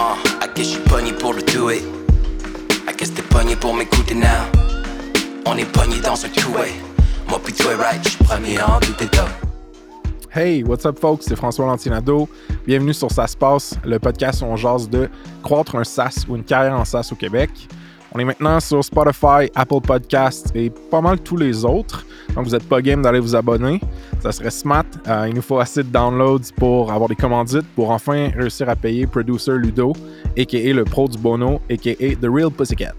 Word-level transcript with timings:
Uh, 0.00 0.16
I 0.40 0.48
guess 0.54 0.64
je 0.64 0.70
suis 0.76 0.82
pogné 0.88 1.12
pour 1.12 1.34
le 1.34 1.42
do 1.42 1.68
it. 1.68 1.82
I 2.88 2.96
guess 2.96 3.12
t'es 3.12 3.20
pogné 3.20 3.54
pour 3.54 3.74
m'écouter 3.74 4.14
now? 4.14 4.48
On 5.44 5.58
est 5.58 5.70
pogné 5.70 6.00
dans 6.00 6.24
un 6.24 6.28
two-way. 6.30 6.70
Moi 7.28 7.38
pis 7.44 7.52
toi, 7.52 7.76
right, 7.76 8.16
premier 8.24 8.58
en 8.62 8.80
douter 8.80 9.04
d'eux. 9.04 9.28
Hey, 10.32 10.62
what's 10.62 10.86
up 10.86 10.98
folks, 10.98 11.24
c'est 11.24 11.36
François 11.36 11.66
Lantinado. 11.66 12.30
Bienvenue 12.66 12.94
sur 12.94 13.10
Ça 13.10 13.26
se 13.26 13.36
passe, 13.36 13.74
le 13.84 13.98
podcast 13.98 14.40
où 14.40 14.46
on 14.46 14.56
jase 14.56 14.88
de 14.88 15.10
croître 15.42 15.74
un 15.76 15.84
SaaS 15.84 16.24
ou 16.30 16.36
une 16.36 16.44
carrière 16.44 16.80
en 16.80 16.86
SaaS 16.86 17.10
au 17.12 17.16
Québec. 17.16 17.50
On 18.12 18.18
est 18.18 18.24
maintenant 18.24 18.58
sur 18.58 18.84
Spotify, 18.84 19.50
Apple 19.54 19.80
Podcasts 19.82 20.50
et 20.56 20.70
pas 20.90 21.00
mal 21.00 21.20
tous 21.20 21.36
les 21.36 21.64
autres. 21.64 22.04
Donc 22.34 22.44
vous 22.44 22.50
n'êtes 22.50 22.68
pas 22.68 22.82
game 22.82 23.02
d'aller 23.02 23.20
vous 23.20 23.36
abonner. 23.36 23.80
Ça 24.20 24.32
serait 24.32 24.50
smart. 24.50 24.84
Euh, 25.06 25.26
il 25.28 25.34
nous 25.34 25.42
faut 25.42 25.60
assez 25.60 25.84
de 25.84 25.88
downloads 25.88 26.52
pour 26.56 26.92
avoir 26.92 27.08
des 27.08 27.14
commandites 27.14 27.66
pour 27.76 27.90
enfin 27.90 28.30
réussir 28.36 28.68
à 28.68 28.74
payer 28.74 29.06
Producer 29.06 29.52
Ludo, 29.52 29.92
a.k.a. 30.36 30.72
le 30.72 30.84
pro 30.84 31.08
du 31.08 31.18
Bono, 31.18 31.60
a.k.a. 31.70 32.16
The 32.16 32.26
Real 32.28 32.50
Pussycat. 32.50 32.94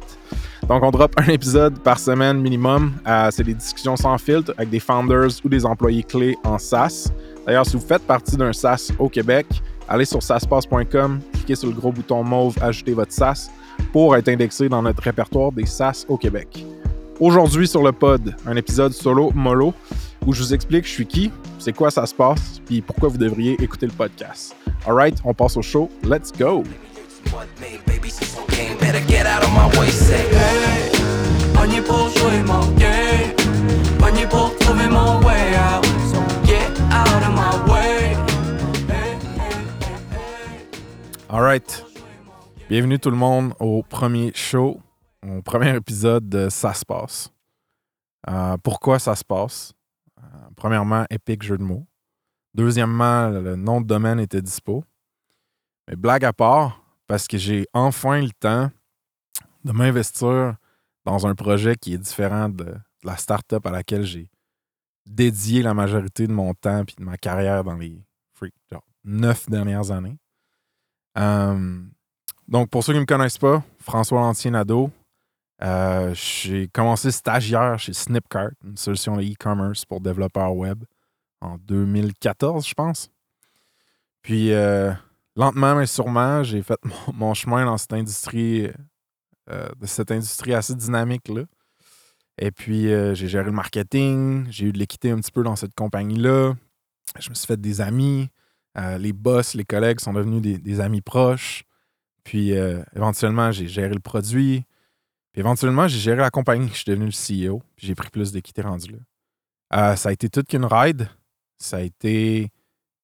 Donc, 0.69 0.83
on 0.83 0.91
drop 0.91 1.13
un 1.17 1.27
épisode 1.27 1.79
par 1.79 1.99
semaine 1.99 2.39
minimum. 2.39 2.93
Euh, 3.05 3.29
c'est 3.31 3.43
des 3.43 3.53
discussions 3.53 3.97
sans 3.97 4.17
filtre 4.17 4.53
avec 4.57 4.69
des 4.69 4.79
founders 4.79 5.31
ou 5.43 5.49
des 5.49 5.65
employés 5.65 6.03
clés 6.03 6.37
en 6.45 6.57
SaaS. 6.57 7.11
D'ailleurs, 7.45 7.65
si 7.65 7.75
vous 7.75 7.85
faites 7.85 8.03
partie 8.03 8.37
d'un 8.37 8.53
SaaS 8.53 8.91
au 8.97 9.09
Québec, 9.09 9.47
allez 9.89 10.05
sur 10.05 10.23
SaaSpass.com, 10.23 11.19
cliquez 11.33 11.55
sur 11.55 11.67
le 11.67 11.73
gros 11.73 11.91
bouton 11.91 12.23
mauve 12.23 12.55
Ajouter 12.61 12.93
votre 12.93 13.11
SaaS 13.11 13.49
pour 13.91 14.15
être 14.15 14.29
indexé 14.29 14.69
dans 14.69 14.81
notre 14.81 15.03
répertoire 15.03 15.51
des 15.51 15.65
SaaS 15.65 16.05
au 16.07 16.17
Québec. 16.17 16.65
Aujourd'hui 17.19 17.67
sur 17.67 17.83
le 17.83 17.91
pod, 17.91 18.35
un 18.45 18.55
épisode 18.55 18.93
solo 18.93 19.31
mollo 19.35 19.73
où 20.25 20.33
je 20.33 20.41
vous 20.41 20.53
explique 20.53 20.85
je 20.85 20.91
suis 20.91 21.05
qui, 21.05 21.31
c'est 21.59 21.73
quoi 21.73 21.91
ça 21.91 22.05
se 22.05 22.13
passe, 22.13 22.61
puis 22.65 22.81
pourquoi 22.81 23.09
vous 23.09 23.17
devriez 23.17 23.53
écouter 23.61 23.85
le 23.85 23.91
podcast. 23.91 24.55
Alright, 24.85 25.19
on 25.23 25.33
passe 25.33 25.57
au 25.57 25.61
show. 25.61 25.89
Let's 26.03 26.31
go! 26.31 26.63
Alright. 41.29 41.90
Bienvenue 42.71 42.99
tout 42.99 43.11
le 43.11 43.17
monde 43.17 43.53
au 43.59 43.83
premier 43.83 44.31
show, 44.33 44.79
au 45.27 45.41
premier 45.41 45.75
épisode 45.75 46.29
de 46.29 46.47
Ça 46.47 46.73
se 46.73 46.85
passe. 46.85 47.29
Euh, 48.29 48.55
pourquoi 48.63 48.97
ça 48.97 49.13
se 49.13 49.25
passe? 49.25 49.73
Euh, 50.17 50.23
premièrement, 50.55 51.03
épique 51.09 51.43
jeu 51.43 51.57
de 51.57 51.63
mots. 51.63 51.85
Deuxièmement, 52.53 53.27
le 53.27 53.57
nom 53.57 53.81
de 53.81 53.87
domaine 53.87 54.21
était 54.21 54.41
dispo. 54.41 54.85
Mais 55.89 55.97
blague 55.97 56.23
à 56.23 56.31
part, 56.31 56.81
parce 57.07 57.27
que 57.27 57.37
j'ai 57.37 57.67
enfin 57.73 58.21
le 58.21 58.31
temps 58.31 58.71
de 59.65 59.73
m'investir 59.73 60.55
dans 61.03 61.27
un 61.27 61.35
projet 61.35 61.75
qui 61.75 61.95
est 61.95 61.97
différent 61.97 62.47
de, 62.47 62.73
la 63.03 63.17
startup 63.17 63.65
à 63.65 63.71
laquelle 63.71 64.03
j'ai 64.03 64.29
dédié 65.05 65.61
la 65.61 65.73
majorité 65.73 66.25
de 66.25 66.31
mon 66.31 66.53
temps 66.53 66.83
et 66.83 66.95
de 66.97 67.03
ma 67.03 67.17
carrière 67.17 67.65
dans 67.65 67.75
les 67.75 68.01
genre, 68.71 68.87
neuf 69.03 69.49
dernières 69.49 69.91
années. 69.91 70.17
Euh, 71.17 71.83
donc, 72.51 72.69
pour 72.69 72.83
ceux 72.83 72.91
qui 72.91 72.97
ne 72.97 73.03
me 73.03 73.05
connaissent 73.05 73.37
pas, 73.37 73.63
François 73.79 74.19
Lantier 74.19 74.51
Nadeau, 74.51 74.91
euh, 75.63 76.13
j'ai 76.13 76.67
commencé 76.67 77.09
stagiaire 77.09 77.79
chez 77.79 77.93
Snipcart, 77.93 78.49
une 78.65 78.75
solution 78.75 79.15
de 79.15 79.23
e-commerce 79.23 79.85
pour 79.85 80.01
développeurs 80.01 80.53
web, 80.53 80.83
en 81.39 81.57
2014, 81.59 82.67
je 82.67 82.73
pense. 82.73 83.09
Puis, 84.21 84.51
euh, 84.51 84.91
lentement 85.37 85.75
mais 85.75 85.85
sûrement, 85.85 86.43
j'ai 86.43 86.61
fait 86.61 86.77
mon, 87.13 87.33
chemin 87.33 87.63
dans 87.63 87.77
cette 87.77 87.93
industrie, 87.93 88.69
euh, 89.49 89.69
de 89.79 89.85
cette 89.85 90.11
industrie 90.11 90.53
assez 90.53 90.75
dynamique-là. 90.75 91.43
Et 92.37 92.51
puis, 92.51 92.87
j'ai 93.13 93.27
géré 93.27 93.45
le 93.45 93.51
marketing, 93.51 94.47
j'ai 94.49 94.65
eu 94.65 94.71
de 94.73 94.79
l'équité 94.79 95.11
un 95.11 95.17
petit 95.17 95.31
peu 95.31 95.43
dans 95.43 95.55
cette 95.55 95.75
compagnie-là. 95.75 96.53
Je 97.19 97.29
me 97.29 97.35
suis 97.35 97.45
fait 97.45 97.59
des 97.59 97.81
amis. 97.81 98.29
Les 98.97 99.13
boss, 99.13 99.53
les 99.53 99.65
collègues 99.65 99.99
sont 99.99 100.13
devenus 100.13 100.41
des 100.41 100.79
amis 100.79 101.01
proches. 101.01 101.65
Puis, 102.23 102.53
euh, 102.53 102.81
éventuellement, 102.95 103.51
j'ai 103.51 103.67
géré 103.67 103.93
le 103.93 103.99
produit. 103.99 104.65
Puis, 105.31 105.39
éventuellement, 105.39 105.87
j'ai 105.87 105.99
géré 105.99 106.17
la 106.17 106.29
compagnie. 106.29 106.69
Je 106.69 106.75
suis 106.75 106.85
devenu 106.91 107.05
le 107.05 107.11
CEO. 107.11 107.61
Puis, 107.75 107.87
j'ai 107.87 107.95
pris 107.95 108.09
plus 108.09 108.31
d'équité 108.31 108.61
rendu 108.61 108.91
là. 108.91 108.97
Euh, 109.73 109.95
ça 109.95 110.09
a 110.09 110.11
été 110.11 110.29
toute 110.29 110.47
qu'une 110.47 110.65
ride. 110.65 111.07
Ça 111.57 111.77
a 111.77 111.81
été, 111.81 112.51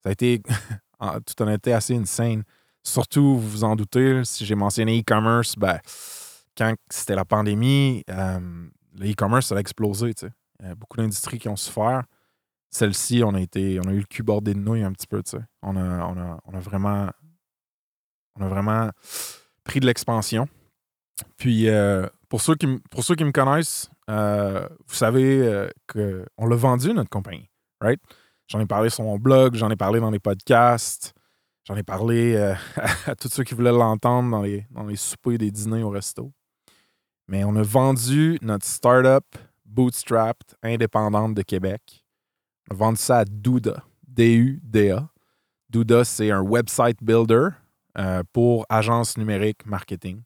ça 0.03 0.09
a 0.09 0.11
été 0.11 0.41
en 0.99 1.19
toute 1.21 1.39
honnêteté, 1.39 1.73
assez 1.73 1.95
insane. 1.95 2.43
Surtout, 2.83 3.37
vous 3.37 3.49
vous 3.49 3.63
en 3.63 3.75
doutez, 3.75 4.23
si 4.23 4.45
j'ai 4.45 4.55
mentionné 4.55 4.99
e-commerce, 4.99 5.55
ben, 5.57 5.79
quand 6.57 6.73
c'était 6.89 7.15
la 7.15 7.25
pandémie, 7.25 8.03
euh, 8.09 8.39
le 8.97 9.11
e-commerce, 9.11 9.47
ça 9.47 9.55
a 9.55 9.59
explosé. 9.59 10.13
tu 10.13 10.27
sais. 10.27 10.33
Il 10.61 10.67
y 10.67 10.69
a 10.69 10.75
beaucoup 10.75 10.97
d'industries 10.97 11.37
qui 11.37 11.49
ont 11.49 11.55
souffert. 11.55 12.03
Celle-ci, 12.69 13.23
on 13.23 13.33
a 13.35 13.41
été, 13.41 13.79
on 13.79 13.89
a 13.89 13.93
eu 13.93 13.99
le 13.99 14.05
cul 14.05 14.23
bordé 14.23 14.53
de 14.53 14.59
nouilles 14.59 14.83
un 14.83 14.91
petit 14.91 15.07
peu. 15.07 15.21
tu 15.21 15.31
sais. 15.31 15.43
On 15.61 15.75
a, 15.75 16.05
on 16.05 16.17
a, 16.17 16.39
on 16.45 16.53
a 16.53 16.59
vraiment, 16.59 17.09
on 18.39 18.45
a 18.45 18.47
vraiment 18.47 18.89
pris 19.63 19.79
de 19.79 19.85
l'expansion. 19.85 20.47
Puis, 21.37 21.69
euh, 21.69 22.07
pour, 22.29 22.41
ceux 22.41 22.55
qui, 22.55 22.67
pour 22.89 23.03
ceux 23.03 23.15
qui 23.15 23.23
me 23.23 23.31
connaissent, 23.31 23.89
euh, 24.09 24.67
vous 24.87 24.95
savez 24.95 25.41
euh, 25.41 25.69
qu'on 25.87 26.45
l'a 26.45 26.55
vendu, 26.55 26.93
notre 26.93 27.09
compagnie, 27.09 27.49
right? 27.81 27.99
J'en 28.47 28.59
ai 28.59 28.65
parlé 28.65 28.89
sur 28.89 29.03
mon 29.03 29.17
blog, 29.17 29.55
j'en 29.55 29.69
ai 29.69 29.75
parlé 29.75 29.99
dans 29.99 30.11
les 30.11 30.19
podcasts, 30.19 31.13
j'en 31.65 31.75
ai 31.75 31.83
parlé 31.83 32.37
à 33.05 33.15
tous 33.15 33.29
ceux 33.29 33.43
qui 33.43 33.53
voulaient 33.53 33.71
l'entendre 33.71 34.31
dans 34.31 34.41
les, 34.41 34.65
dans 34.71 34.85
les 34.85 34.95
soupers 34.95 35.37
des 35.37 35.51
dîners 35.51 35.83
au 35.83 35.89
resto. 35.89 36.31
Mais 37.27 37.43
on 37.43 37.55
a 37.57 37.63
vendu 37.63 38.37
notre 38.41 38.65
startup 38.65 39.25
bootstrapped 39.65 40.55
indépendante 40.63 41.35
de 41.35 41.41
Québec. 41.41 42.05
On 42.69 42.75
a 42.75 42.77
vendu 42.77 42.97
ça 42.97 43.19
à 43.19 43.25
Douda, 43.25 43.83
D-U-D-A. 44.07 45.09
Douda, 45.69 46.05
c'est 46.05 46.31
un 46.31 46.41
website 46.41 47.03
builder 47.03 47.49
euh, 47.97 48.23
pour 48.31 48.65
agence 48.69 49.17
numérique 49.17 49.65
marketing. 49.65 50.21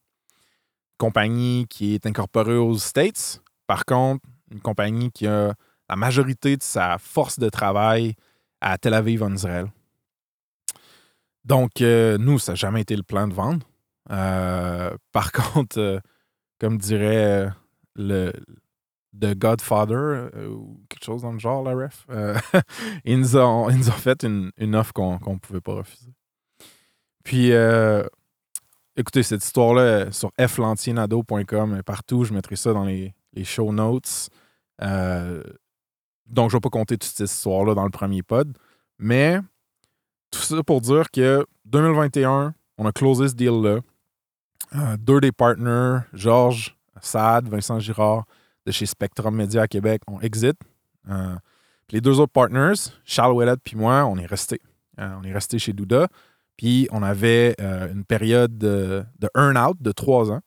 Compagnie 0.97 1.67
qui 1.69 1.93
est 1.93 2.05
incorporée 2.05 2.57
aux 2.57 2.77
States. 2.77 3.41
Par 3.65 3.85
contre, 3.85 4.25
une 4.51 4.59
compagnie 4.59 5.09
qui 5.11 5.25
a 5.25 5.53
la 5.89 5.95
majorité 5.95 6.57
de 6.57 6.63
sa 6.63 6.97
force 6.97 7.39
de 7.39 7.49
travail 7.49 8.15
à 8.59 8.77
Tel 8.77 8.93
Aviv 8.93 9.23
en 9.23 9.33
Israël. 9.33 9.67
Donc, 11.45 11.81
euh, 11.81 12.17
nous, 12.17 12.39
ça 12.39 12.51
n'a 12.51 12.55
jamais 12.55 12.81
été 12.81 12.95
le 12.95 13.03
plan 13.03 13.27
de 13.27 13.33
vendre. 13.33 13.65
Euh, 14.11 14.95
par 15.13 15.31
contre, 15.31 16.01
comme 16.59 16.77
dirait 16.77 17.49
le 17.95 18.33
The 19.17 19.33
Godfather 19.33 20.29
ou 20.49 20.81
quelque 20.89 21.05
chose 21.05 21.21
dans 21.21 21.31
le 21.31 21.39
genre, 21.39 21.63
la 21.63 21.73
ref, 21.73 22.05
ils, 23.05 23.17
nous 23.17 23.37
ont, 23.37 23.69
ils 23.69 23.77
nous 23.77 23.89
ont 23.89 23.93
fait 23.93 24.23
une, 24.23 24.51
une 24.57 24.75
offre 24.75 24.91
qu'on 24.91 25.17
ne 25.25 25.39
pouvait 25.39 25.61
pas 25.61 25.75
refuser. 25.75 26.11
Puis, 27.23 27.51
euh, 27.51 28.03
écoutez, 28.95 29.23
cette 29.23 29.43
histoire-là 29.43 29.81
euh, 29.81 30.11
sur 30.11 30.31
flantiernado.com, 30.47 31.73
euh, 31.73 31.83
partout, 31.83 32.23
je 32.23 32.33
mettrai 32.33 32.55
ça 32.55 32.73
dans 32.73 32.85
les, 32.85 33.13
les 33.33 33.43
show 33.43 33.71
notes. 33.71 34.29
Donc, 34.79 36.49
je 36.49 36.55
ne 36.55 36.57
vais 36.57 36.61
pas 36.61 36.69
compter 36.69 36.97
toute 36.97 37.11
cette 37.11 37.29
histoire-là 37.29 37.75
dans 37.75 37.83
le 37.83 37.91
premier 37.91 38.23
pod. 38.23 38.57
Mais 38.97 39.39
tout 40.31 40.39
ça 40.39 40.63
pour 40.63 40.81
dire 40.81 41.11
que 41.11 41.45
2021, 41.65 42.53
on 42.77 42.85
a 42.85 42.91
closé 42.91 43.27
ce 43.27 43.33
deal-là. 43.35 43.79
Deux 44.97 45.19
des 45.19 45.33
partners, 45.33 45.99
Georges 46.13 46.77
Saad, 47.01 47.49
Vincent 47.49 47.79
Girard, 47.79 48.23
de 48.65 48.71
chez 48.71 48.85
Spectrum 48.85 49.35
Media 49.35 49.67
Québec, 49.67 50.01
ont 50.07 50.21
exit. 50.21 50.55
Les 51.89 51.99
deux 51.99 52.19
autres 52.21 52.31
partners, 52.31 52.91
Charles 53.03 53.33
Ouellet 53.33 53.57
puis 53.61 53.75
moi, 53.75 54.05
on 54.05 54.17
est 54.17 54.25
restés. 54.25 54.61
On 54.97 55.23
est 55.23 55.33
restés 55.33 55.59
chez 55.59 55.73
Douda. 55.73 56.07
Puis 56.61 56.87
on 56.91 57.01
avait 57.01 57.55
euh, 57.59 57.91
une 57.91 58.05
période 58.05 58.55
de, 58.55 59.03
de 59.17 59.27
earn-out 59.35 59.81
de 59.81 59.91
trois 59.91 60.31
ans. 60.31 60.41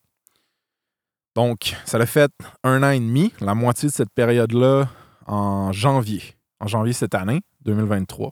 Donc, 1.35 1.75
ça 1.83 1.97
l'a 1.97 2.05
fait 2.05 2.31
un 2.63 2.83
an 2.83 2.91
et 2.91 3.01
demi, 3.01 3.33
la 3.41 3.53
moitié 3.53 3.89
de 3.89 3.93
cette 3.93 4.11
période-là 4.15 4.87
en 5.25 5.73
janvier. 5.73 6.21
En 6.61 6.67
janvier 6.67 6.93
cette 6.93 7.15
année, 7.15 7.41
2023. 7.65 8.31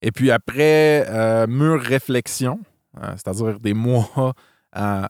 Et 0.00 0.12
puis 0.12 0.30
après 0.30 1.06
euh, 1.10 1.46
mûre 1.46 1.78
réflexion, 1.78 2.58
euh, 3.02 3.12
c'est-à-dire 3.16 3.60
des 3.60 3.74
mois 3.74 4.32
à, 4.72 5.08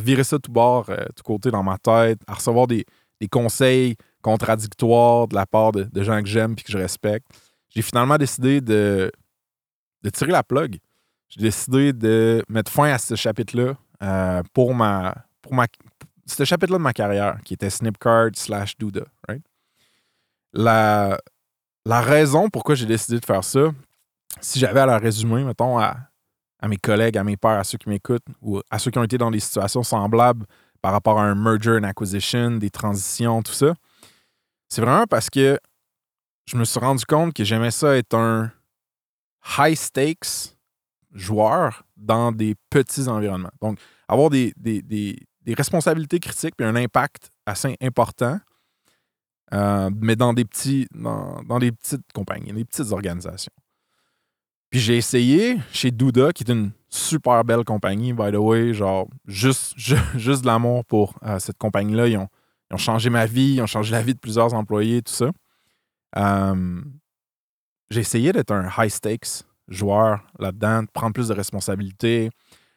virer 0.00 0.24
ça 0.24 0.38
tout 0.38 0.50
bord, 0.50 0.86
tout 0.86 1.22
côté 1.22 1.50
dans 1.50 1.62
ma 1.62 1.76
tête, 1.76 2.20
à 2.26 2.32
recevoir 2.32 2.66
des, 2.66 2.86
des 3.20 3.28
conseils 3.28 3.96
contradictoires 4.22 5.28
de 5.28 5.34
la 5.34 5.44
part 5.44 5.72
de, 5.72 5.82
de 5.82 6.02
gens 6.02 6.22
que 6.22 6.28
j'aime 6.28 6.54
et 6.56 6.62
que 6.62 6.72
je 6.72 6.78
respecte, 6.78 7.26
j'ai 7.68 7.82
finalement 7.82 8.16
décidé 8.16 8.62
de, 8.62 9.12
de 10.02 10.10
tirer 10.10 10.32
la 10.32 10.42
plug. 10.42 10.78
J'ai 11.28 11.40
décidé 11.40 11.92
de 11.92 12.44
mettre 12.48 12.72
fin 12.72 12.90
à 12.90 12.98
ce 12.98 13.14
chapitre-là 13.14 13.74
euh, 14.02 14.42
pour 14.52 14.74
ma. 14.74 15.14
Pour 15.42 15.54
ma 15.54 15.66
ce 16.26 16.44
chapitre-là 16.44 16.78
de 16.78 16.82
ma 16.82 16.92
carrière, 16.92 17.38
qui 17.44 17.54
était 17.54 17.70
Snipcard 17.70 18.30
slash 18.34 18.78
Douda, 18.78 19.02
right? 19.28 19.42
La, 20.52 21.18
la 21.84 22.00
raison 22.00 22.48
pourquoi 22.48 22.76
j'ai 22.76 22.86
décidé 22.86 23.18
de 23.18 23.24
faire 23.24 23.42
ça, 23.42 23.70
si 24.40 24.60
j'avais 24.60 24.80
à 24.80 24.86
la 24.86 24.98
résumer, 24.98 25.42
mettons, 25.42 25.78
à, 25.78 25.96
à 26.60 26.68
mes 26.68 26.76
collègues, 26.76 27.18
à 27.18 27.24
mes 27.24 27.36
pairs, 27.36 27.58
à 27.58 27.64
ceux 27.64 27.78
qui 27.78 27.88
m'écoutent 27.88 28.24
ou 28.42 28.60
à 28.70 28.78
ceux 28.78 28.90
qui 28.90 28.98
ont 28.98 29.02
été 29.04 29.18
dans 29.18 29.30
des 29.30 29.40
situations 29.40 29.82
semblables 29.82 30.46
par 30.80 30.92
rapport 30.92 31.18
à 31.18 31.24
un 31.24 31.34
merger 31.34 31.78
and 31.78 31.84
acquisition, 31.84 32.52
des 32.52 32.70
transitions, 32.70 33.42
tout 33.42 33.52
ça. 33.52 33.74
C'est 34.68 34.82
vraiment 34.82 35.06
parce 35.06 35.30
que 35.30 35.58
je 36.46 36.56
me 36.56 36.64
suis 36.64 36.78
rendu 36.78 37.04
compte 37.04 37.34
que 37.34 37.44
j'aimais 37.44 37.70
ça 37.70 37.96
être 37.96 38.14
un 38.14 38.52
high 39.58 39.74
stakes 39.74 40.56
joueur 41.12 41.84
dans 41.96 42.32
des 42.32 42.54
petits 42.70 43.08
environnements. 43.08 43.52
Donc, 43.60 43.78
avoir 44.08 44.30
des, 44.30 44.52
responsabilités 45.56 46.20
critiques 46.20 46.54
et 46.60 46.64
un 46.64 46.76
impact 46.76 47.30
assez 47.46 47.76
important, 47.80 48.38
euh, 49.52 49.90
mais 50.00 50.14
dans 50.14 50.32
des 50.32 50.44
petits 50.44 50.86
dans, 50.94 51.42
dans 51.42 51.58
petites 51.58 52.12
compagnies, 52.14 52.52
des 52.52 52.64
petites 52.64 52.92
organisations. 52.92 53.52
Puis 54.70 54.78
j'ai 54.78 54.96
essayé 54.96 55.58
chez 55.72 55.90
Douda, 55.90 56.32
qui 56.32 56.44
est 56.44 56.52
une 56.52 56.70
super 56.88 57.44
belle 57.44 57.64
compagnie, 57.64 58.12
by 58.12 58.30
the 58.30 58.36
way, 58.36 58.72
genre 58.72 59.08
juste, 59.26 59.74
ju- 59.76 59.96
juste 60.14 60.42
de 60.42 60.46
l'amour 60.46 60.84
pour 60.84 61.18
euh, 61.24 61.40
cette 61.40 61.58
compagnie-là. 61.58 62.06
Ils 62.06 62.16
ont, 62.16 62.28
ils 62.70 62.74
ont 62.74 62.78
changé 62.78 63.10
ma 63.10 63.26
vie, 63.26 63.54
ils 63.54 63.60
ont 63.60 63.66
changé 63.66 63.90
la 63.90 64.02
vie 64.02 64.14
de 64.14 64.20
plusieurs 64.20 64.54
employés, 64.54 65.02
tout 65.02 65.12
ça. 65.12 65.30
Euh, 66.16 66.80
j'ai 67.90 68.00
essayé 68.00 68.32
d'être 68.32 68.52
un 68.52 68.68
high 68.78 68.90
stakes 68.90 69.44
joueur 69.70 70.20
là-dedans, 70.38 70.82
de 70.82 70.88
prendre 70.92 71.12
plus 71.12 71.28
de 71.28 71.34
responsabilités. 71.34 72.30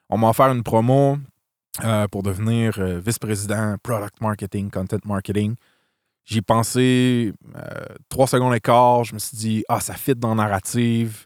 On 0.09 0.17
m'a 0.17 0.29
offert 0.29 0.51
une 0.51 0.63
promo 0.63 1.17
euh, 1.83 2.07
pour 2.07 2.23
devenir 2.23 2.75
euh, 2.77 2.99
vice-président 2.99 3.75
product 3.81 4.21
marketing, 4.21 4.69
content 4.69 4.99
marketing. 5.05 5.55
J'y 6.23 6.37
ai 6.37 6.41
pensé 6.41 7.33
euh, 7.55 7.85
trois 8.09 8.27
secondes 8.27 8.53
et 8.53 8.59
quart. 8.59 9.03
Je 9.03 9.13
me 9.13 9.19
suis 9.19 9.35
dit, 9.35 9.63
ah, 9.67 9.79
ça 9.79 9.95
fit 9.95 10.15
dans 10.15 10.35
la 10.35 10.43
narrative. 10.43 11.25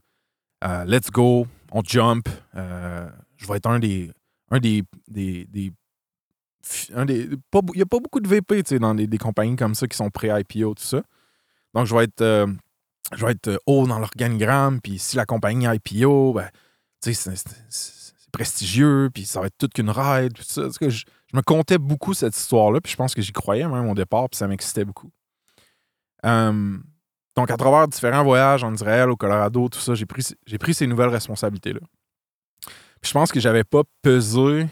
Let's 0.64 1.12
go. 1.12 1.46
On 1.72 1.84
jump. 1.84 2.30
Je 2.56 3.48
vais 3.48 3.58
être 3.58 3.68
un 3.68 3.80
des. 3.80 4.10
Un 4.50 4.60
des. 4.60 4.84
des, 5.08 5.46
des 5.46 5.72
un 6.96 7.06
des 7.06 7.30
pas 7.52 7.62
il 7.74 7.78
n'y 7.78 7.82
a 7.82 7.86
pas 7.86 8.00
beaucoup 8.00 8.20
de 8.20 8.28
VP 8.28 8.64
dans 8.80 8.94
des, 8.94 9.08
des 9.08 9.18
compagnies 9.18 9.56
comme 9.56 9.76
ça 9.76 9.88
qui 9.88 9.96
sont 9.96 10.10
pré-IPO, 10.10 10.74
tout 10.74 10.84
ça. 10.84 11.02
Donc, 11.74 11.86
je 11.86 11.96
vais 11.96 12.06
être, 12.06 12.48
je 13.16 13.26
vais 13.26 13.32
être 13.32 13.62
haut 13.66 13.88
dans 13.88 14.00
l'organigramme. 14.00 14.82
Puis, 14.82 15.00
si 15.00 15.16
la 15.16 15.26
compagnie 15.26 15.66
IPO, 15.66 16.34
ben, 16.34 16.50
c'est- 17.02 18.14
prestigieux. 18.32 19.10
Puis, 19.14 19.26
ça 19.26 19.40
va 19.40 19.48
être 19.48 19.58
toute 19.58 19.74
qu'une 19.74 19.90
ride. 19.90 20.38
Ça. 20.42 20.64
Je, 20.82 21.04
me 21.34 21.42
comptais 21.42 21.78
beaucoup 21.78 22.14
cette 22.14 22.36
histoire-là. 22.36 22.82
Puis, 22.82 22.92
je 22.92 22.98
pense 22.98 23.14
que 23.16 23.22
j'y 23.22 23.32
croyais 23.32 23.68
même 23.68 23.90
au 23.90 23.96
départ. 23.96 24.30
Puis, 24.30 24.38
ça 24.38 24.48
m'excitait 24.48 24.86
beaucoup. 24.86 25.12
Euh, 26.26 26.78
donc, 27.36 27.52
à 27.52 27.58
travers 27.58 27.88
différents 27.88 28.24
voyages 28.24 28.64
en 28.64 28.74
Israël, 28.74 29.10
au 29.10 29.16
Colorado, 29.16 29.70
tout 29.70 29.80
ça, 29.80 29.94
j'ai 29.94 30.06
pris, 30.06 30.24
pris 30.60 30.74
ces 30.74 30.88
nouvelles 30.88 31.10
responsabilités-là. 31.10 31.80
Je 33.04 33.12
pense 33.12 33.32
que 33.32 33.40
j'avais 33.40 33.64
pas 33.64 33.84
pesé 34.02 34.68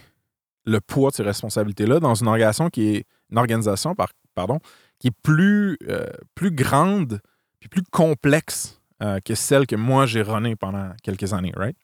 le 0.65 0.81
poids 0.81 1.11
de 1.11 1.15
ces 1.15 1.23
responsabilités-là 1.23 1.99
dans 1.99 2.15
une 2.15 2.27
organisation 2.27 2.69
qui 2.69 2.95
est 2.95 3.05
une 3.29 3.37
organisation, 3.37 3.93
par- 3.95 4.11
pardon, 4.33 4.59
qui 4.99 5.07
est 5.07 5.15
plus, 5.23 5.77
euh, 5.87 6.07
plus 6.33 6.51
grande 6.51 7.21
plus 7.69 7.83
complexe 7.83 8.79
euh, 9.01 9.19
que 9.19 9.35
celle 9.35 9.67
que 9.67 9.75
moi 9.75 10.05
j'ai 10.05 10.21
runnée 10.21 10.55
pendant 10.55 10.91
quelques 11.03 11.33
années, 11.33 11.53
right? 11.55 11.75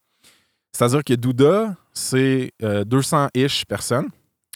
C'est-à-dire 0.72 1.04
que 1.04 1.14
Douda, 1.14 1.76
c'est 1.94 2.52
euh, 2.64 2.86
200-ish 2.86 3.66
personnes. 3.66 4.10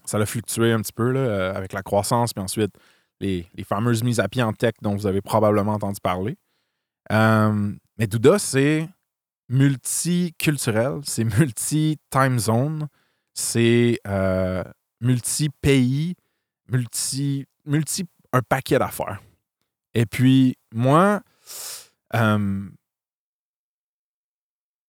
Ça 0.05 0.17
a 0.17 0.25
fluctué 0.25 0.71
un 0.71 0.81
petit 0.81 0.93
peu 0.93 1.11
là, 1.11 1.19
euh, 1.19 1.53
avec 1.53 1.73
la 1.73 1.81
croissance, 1.81 2.33
puis 2.33 2.43
ensuite 2.43 2.71
les, 3.19 3.47
fameuses 3.63 4.03
mises 4.03 4.19
à 4.19 4.27
pied 4.27 4.43
en 4.43 4.53
tech 4.53 4.73
dont 4.81 4.95
vous 4.95 5.07
avez 5.07 5.21
probablement 5.21 5.73
entendu 5.73 5.99
parler. 6.01 6.37
Euh, 7.11 7.73
mais 7.97 8.07
Douda, 8.07 8.39
c'est 8.39 8.87
multiculturel, 9.49 11.01
c'est 11.03 11.23
multi-time 11.23 12.39
zone, 12.39 12.87
c'est 13.33 13.99
euh, 14.07 14.63
multi-pays, 15.01 16.15
multi, 16.69 17.45
multi 17.65 18.05
un 18.33 18.41
paquet 18.41 18.79
d'affaires. 18.79 19.21
Et 19.95 20.05
puis, 20.05 20.57
moi, 20.73 21.21
euh, 22.15 22.69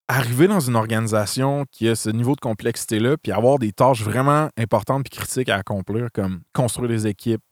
arriver 0.09 0.49
dans 0.49 0.61
une 0.61 0.75
organisation 0.75 1.65
qui 1.71 1.89
a 1.89 1.95
ce 1.95 2.11
niveau 2.11 2.35
de 2.35 2.41
complexité-là, 2.41 3.17
puis 3.17 3.33
avoir 3.33 3.59
des 3.59 3.73
tâches 3.73 4.03
vraiment 4.03 4.51
importantes 4.59 5.05
puis 5.09 5.17
critiques 5.17 5.49
à 5.49 5.57
accomplir, 5.57 6.09
comme 6.13 6.43
construire 6.53 6.89
des 6.89 7.07
équipes, 7.07 7.43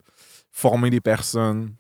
former 0.51 0.91
des 0.91 1.01
personnes, 1.01 1.75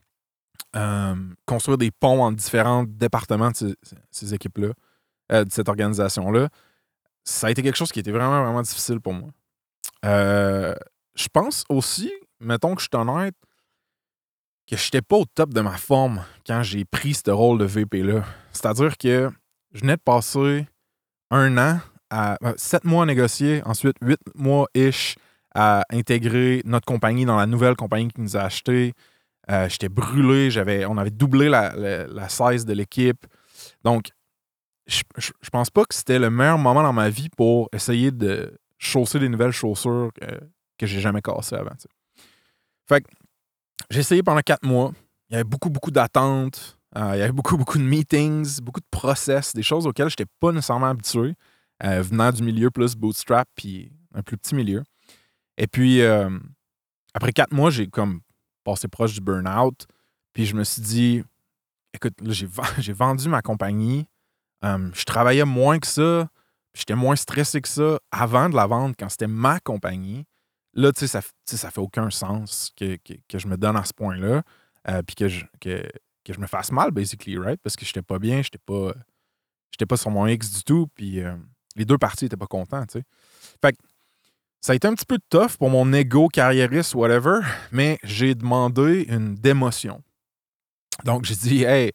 euh, 0.76 1.14
construire 1.44 1.78
des 1.78 1.90
ponts 1.90 2.22
entre 2.22 2.36
différents 2.36 2.84
départements 2.84 3.50
de 3.50 3.76
ces, 4.10 4.34
équipes-là, 4.34 4.72
euh, 5.32 5.44
de 5.44 5.52
cette 5.52 5.68
organisation-là, 5.68 6.48
ça 7.24 7.48
a 7.48 7.50
été 7.50 7.62
quelque 7.62 7.76
chose 7.76 7.90
qui 7.90 7.98
était 7.98 8.12
vraiment, 8.12 8.44
vraiment 8.44 8.62
difficile 8.62 9.00
pour 9.00 9.14
moi. 9.14 9.30
Je 10.04 11.28
pense 11.32 11.64
aussi, 11.68 12.12
mettons 12.40 12.74
que 12.74 12.82
je 12.82 12.88
suis 12.90 13.00
honnête, 13.00 13.34
que 14.68 14.76
je 14.76 14.84
n'étais 14.84 15.02
pas 15.02 15.16
au 15.16 15.24
top 15.24 15.52
de 15.52 15.60
ma 15.60 15.76
forme 15.76 16.24
quand 16.46 16.62
j'ai 16.62 16.84
pris 16.84 17.14
ce 17.14 17.30
rôle 17.30 17.58
de 17.58 17.64
VP-là. 17.64 18.24
C'est-à-dire 18.52 18.96
que 18.96 19.30
je 19.72 19.80
venais 19.80 19.96
de 19.96 20.02
passer 20.02 20.66
un 21.30 21.58
an 21.58 21.80
à 22.10 22.38
euh, 22.44 22.54
sept 22.56 22.84
mois 22.84 23.02
à 23.02 23.06
négocier, 23.06 23.62
ensuite 23.64 23.96
huit 24.00 24.20
mois-ish 24.34 25.16
à 25.54 25.84
intégrer 25.90 26.62
notre 26.64 26.86
compagnie 26.86 27.24
dans 27.24 27.36
la 27.36 27.46
nouvelle 27.46 27.76
compagnie 27.76 28.08
qui 28.08 28.20
nous 28.20 28.36
a 28.36 28.40
acheté. 28.40 28.94
Euh, 29.50 29.68
J'étais 29.68 29.88
brûlé, 29.88 30.50
j'avais, 30.50 30.84
on 30.86 30.96
avait 30.96 31.10
doublé 31.10 31.48
la, 31.48 31.74
la, 32.06 32.28
size 32.28 32.64
de 32.64 32.72
l'équipe. 32.72 33.26
Donc, 33.84 34.08
je, 34.86 35.02
je, 35.18 35.50
pense 35.50 35.70
pas 35.70 35.84
que 35.84 35.94
c'était 35.94 36.18
le 36.18 36.30
meilleur 36.30 36.58
moment 36.58 36.82
dans 36.82 36.92
ma 36.92 37.08
vie 37.08 37.28
pour 37.28 37.68
essayer 37.72 38.10
de 38.10 38.58
chausser 38.78 39.18
des 39.18 39.28
nouvelles 39.28 39.52
chaussures 39.52 40.10
que, 40.14 40.26
que 40.78 40.86
j'ai 40.86 41.00
jamais 41.00 41.22
cassées 41.22 41.56
avant. 41.56 41.72
Fait 42.88 43.00
que 43.00 43.08
j'ai 43.90 44.00
essayé 44.00 44.22
pendant 44.22 44.40
quatre 44.40 44.64
mois. 44.66 44.92
Il 45.28 45.32
y 45.32 45.36
avait 45.36 45.44
beaucoup, 45.44 45.70
beaucoup 45.70 45.90
d'attentes. 45.90 46.78
Euh, 46.96 47.12
il 47.14 47.18
y 47.18 47.22
avait 47.22 47.32
beaucoup, 47.32 47.56
beaucoup 47.56 47.78
de 47.78 47.82
meetings, 47.82 48.60
beaucoup 48.60 48.80
de 48.80 48.86
process, 48.90 49.52
des 49.52 49.62
choses 49.62 49.86
auxquelles 49.86 50.08
je 50.08 50.14
n'étais 50.14 50.30
pas 50.40 50.52
nécessairement 50.52 50.86
habitué, 50.90 51.34
euh, 51.82 52.02
venant 52.02 52.30
du 52.30 52.42
milieu 52.42 52.70
plus 52.70 52.94
bootstrap, 52.94 53.48
puis 53.56 53.90
un 54.14 54.22
plus 54.22 54.36
petit 54.36 54.54
milieu. 54.54 54.84
Et 55.56 55.66
puis, 55.66 56.02
euh, 56.02 56.30
après 57.14 57.32
quatre 57.32 57.52
mois, 57.52 57.70
j'ai 57.70 57.88
comme 57.88 58.20
passé 58.62 58.86
proche 58.88 59.14
du 59.14 59.20
burn-out. 59.20 59.86
Puis 60.32 60.46
je 60.46 60.54
me 60.54 60.62
suis 60.64 60.82
dit, 60.82 61.24
écoute, 61.92 62.14
j'ai, 62.26 62.46
ven- 62.46 62.64
j'ai 62.78 62.92
vendu 62.92 63.28
ma 63.28 63.42
compagnie. 63.42 64.06
Je 64.62 65.04
travaillais 65.04 65.44
moins 65.44 65.78
que 65.78 65.86
ça. 65.86 66.26
J'étais 66.74 66.94
moins 66.94 67.16
stressé 67.16 67.60
que 67.60 67.68
ça 67.68 67.98
avant 68.10 68.48
de 68.48 68.56
la 68.56 68.66
vendre, 68.66 68.94
quand 68.98 69.08
c'était 69.10 69.26
ma 69.26 69.60
compagnie. 69.60 70.24
Là, 70.74 70.92
tu 70.92 71.06
sais, 71.06 71.20
ça, 71.44 71.70
fait 71.70 71.80
aucun 71.80 72.10
sens 72.10 72.72
que, 72.76 72.96
que, 72.96 73.14
que 73.28 73.38
je 73.38 73.46
me 73.46 73.56
donne 73.56 73.76
à 73.76 73.84
ce 73.84 73.92
point-là. 73.92 74.42
euh, 74.88 75.02
puis 75.02 75.14
que 75.14 75.28
je, 75.28 75.44
que, 75.60 75.82
que 76.24 76.32
je 76.32 76.40
me 76.40 76.46
fasse 76.46 76.72
mal, 76.72 76.90
basically, 76.90 77.38
right? 77.38 77.60
Parce 77.62 77.76
que 77.76 77.84
j'étais 77.84 78.02
pas 78.02 78.18
bien, 78.18 78.42
j'étais 78.42 78.58
pas, 78.58 78.92
j'étais 79.70 79.86
pas 79.86 79.96
sur 79.96 80.10
mon 80.10 80.26
X 80.26 80.52
du 80.52 80.64
tout. 80.64 80.88
Puis 80.94 81.20
euh, 81.20 81.34
les 81.76 81.84
deux 81.84 81.98
parties 81.98 82.26
étaient 82.26 82.36
pas 82.36 82.46
contents, 82.46 82.84
tu 82.86 82.98
sais. 82.98 83.04
Fait 83.62 83.72
que 83.72 83.78
ça 84.60 84.72
a 84.72 84.76
été 84.76 84.88
un 84.88 84.94
petit 84.94 85.06
peu 85.06 85.18
tough 85.28 85.56
pour 85.58 85.70
mon 85.70 85.92
ego 85.92 86.28
carriériste, 86.28 86.94
whatever, 86.94 87.40
mais 87.70 87.98
j'ai 88.02 88.34
demandé 88.34 89.04
une 89.08 89.34
démotion. 89.34 90.02
Donc, 91.04 91.24
j'ai 91.24 91.34
dit, 91.34 91.64
hey, 91.64 91.92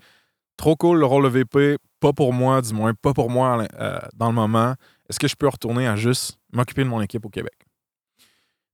trop 0.58 0.76
cool 0.76 1.00
le 1.00 1.06
rôle 1.06 1.24
de 1.24 1.30
VP, 1.30 1.78
pas 2.00 2.14
pour 2.14 2.34
moi, 2.34 2.62
du 2.62 2.74
moins 2.74 2.94
pas 2.94 3.14
pour 3.14 3.30
moi 3.30 3.66
euh, 3.80 4.00
dans 4.14 4.28
le 4.28 4.36
moment. 4.36 4.76
Est-ce 5.10 5.20
que 5.20 5.28
je 5.28 5.36
peux 5.36 5.48
retourner 5.48 5.88
à 5.88 5.96
juste 5.96 6.38
m'occuper 6.54 6.84
de 6.84 6.90
mon 6.90 7.02
équipe 7.02 7.26
au 7.26 7.30
Québec? 7.30 7.56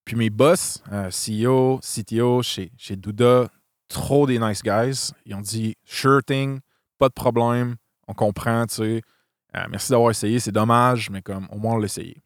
Puis 0.06 0.16
mes 0.16 0.30
boss, 0.30 0.84
euh, 0.92 1.10
CEO, 1.10 1.80
CTO 1.80 2.44
chez, 2.44 2.72
chez 2.78 2.96
Douda, 2.96 3.50
trop 3.88 4.28
des 4.28 4.40
nice 4.40 4.62
guys. 4.62 5.12
Ils 5.26 5.36
ont 5.36 5.42
dit, 5.42 5.76
sure 5.84 6.24
thing, 6.24 6.60
pas 6.98 7.10
de 7.10 7.14
problème, 7.14 7.76
on 8.08 8.14
comprend, 8.14 8.66
tu 8.68 8.76
sais. 8.76 9.02
Euh, 9.56 9.66
merci 9.70 9.92
d'avoir 9.92 10.12
essayé, 10.12 10.40
c'est 10.40 10.52
dommage, 10.52 11.10
mais 11.10 11.22
comme 11.22 11.48
au 11.52 11.58
moins 11.58 11.74
on 11.74 11.78
l'a 11.78 11.86
essayé. 11.86 12.22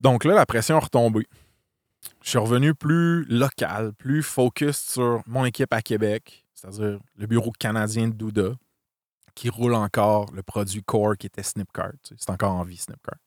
Donc 0.00 0.24
là, 0.24 0.34
la 0.34 0.46
pression 0.46 0.76
a 0.76 0.80
retombé. 0.80 1.26
Je 2.22 2.30
suis 2.30 2.38
revenu 2.38 2.74
plus 2.74 3.24
local, 3.24 3.92
plus 3.94 4.22
focus 4.22 4.78
sur 4.78 5.22
mon 5.26 5.44
équipe 5.44 5.72
à 5.72 5.82
Québec, 5.82 6.46
c'est-à-dire 6.54 7.00
le 7.16 7.26
bureau 7.26 7.50
canadien 7.52 8.08
de 8.08 8.12
Douda, 8.12 8.54
qui 9.34 9.48
roule 9.48 9.74
encore 9.74 10.30
le 10.32 10.42
produit 10.42 10.82
core 10.82 11.16
qui 11.16 11.26
était 11.26 11.42
Snipcart. 11.42 11.92
C'est 12.02 12.30
encore 12.30 12.52
en 12.52 12.62
vie, 12.62 12.76
Snipcart. 12.76 13.18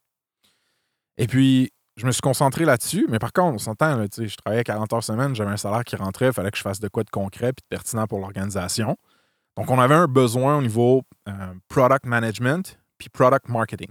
Et 1.17 1.27
puis, 1.27 1.71
je 1.97 2.05
me 2.05 2.11
suis 2.11 2.21
concentré 2.21 2.63
là-dessus, 2.63 3.07
mais 3.09 3.17
par 3.17 3.33
contre, 3.33 3.55
on 3.55 3.57
s'entend, 3.57 4.05
je 4.05 4.35
travaillais 4.35 4.63
40 4.63 4.93
heures 4.93 5.03
semaine, 5.03 5.35
j'avais 5.35 5.49
un 5.49 5.57
salaire 5.57 5.83
qui 5.83 5.95
rentrait, 5.95 6.27
il 6.27 6.33
fallait 6.33 6.51
que 6.51 6.57
je 6.57 6.61
fasse 6.61 6.79
de 6.79 6.87
quoi 6.87 7.03
de 7.03 7.09
concret 7.09 7.53
puis 7.53 7.63
de 7.63 7.75
pertinent 7.75 8.05
pour 8.05 8.19
l'organisation. 8.19 8.95
Donc, 9.57 9.71
on 9.71 9.79
avait 9.79 9.95
un 9.95 10.07
besoin 10.07 10.57
au 10.57 10.61
niveau 10.61 11.01
euh, 11.27 11.31
product 11.67 12.05
management 12.05 12.79
puis 12.99 13.09
product 13.09 13.49
marketing. 13.49 13.89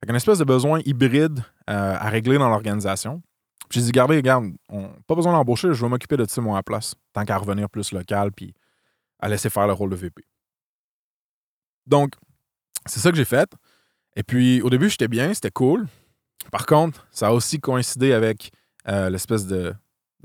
Fait 0.00 0.06
qu'un 0.06 0.14
espèce 0.14 0.38
de 0.38 0.44
besoin 0.44 0.80
hybride 0.86 1.40
euh, 1.68 1.96
à 1.98 2.08
régler 2.08 2.38
dans 2.38 2.48
l'organisation. 2.48 3.22
Puis 3.68 3.80
J'ai 3.80 3.82
dit, 3.82 3.88
regardez, 3.88 4.16
regarde, 4.16 4.46
on, 4.70 4.88
pas 5.06 5.14
besoin 5.14 5.32
d'embaucher, 5.32 5.68
je 5.74 5.82
vais 5.82 5.88
m'occuper 5.88 6.16
de 6.16 6.24
ça, 6.26 6.40
moi, 6.40 6.54
à 6.54 6.58
la 6.60 6.62
place, 6.62 6.94
tant 7.12 7.26
qu'à 7.26 7.36
revenir 7.36 7.68
plus 7.68 7.92
local 7.92 8.32
puis 8.32 8.54
à 9.20 9.28
laisser 9.28 9.50
faire 9.50 9.66
le 9.66 9.74
rôle 9.74 9.90
de 9.90 9.96
VP. 9.96 10.24
Donc, 11.86 12.14
c'est 12.86 13.00
ça 13.00 13.10
que 13.10 13.16
j'ai 13.16 13.24
fait. 13.26 13.50
Et 14.16 14.22
puis, 14.22 14.62
au 14.62 14.70
début, 14.70 14.88
j'étais 14.88 15.08
bien, 15.08 15.34
c'était 15.34 15.50
cool. 15.50 15.86
Par 16.54 16.66
contre, 16.66 17.04
ça 17.10 17.26
a 17.26 17.32
aussi 17.32 17.58
coïncidé 17.58 18.12
avec 18.12 18.52
euh, 18.86 19.10
l'espèce 19.10 19.44
de, 19.44 19.74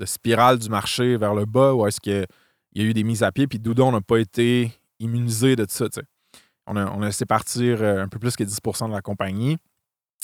spirale 0.04 0.60
du 0.60 0.68
marché 0.68 1.16
vers 1.16 1.34
le 1.34 1.44
bas 1.44 1.74
où 1.74 1.84
est-ce 1.88 2.00
qu'il 2.00 2.24
y 2.76 2.80
a 2.80 2.84
eu 2.84 2.94
des 2.94 3.02
mises 3.02 3.24
à 3.24 3.32
pied, 3.32 3.48
puis 3.48 3.58
Doudon 3.58 3.90
n'a 3.90 4.00
pas 4.00 4.18
été 4.18 4.72
immunisé 5.00 5.56
de 5.56 5.66
ça. 5.68 5.88
tu 5.88 5.98
sais. 5.98 6.06
On 6.68 6.76
a, 6.76 7.04
laissé 7.04 7.26
partir 7.26 7.82
euh, 7.82 8.04
un 8.04 8.06
peu 8.06 8.20
plus 8.20 8.36
que 8.36 8.44
10% 8.44 8.86
de 8.86 8.92
la 8.92 9.02
compagnie. 9.02 9.56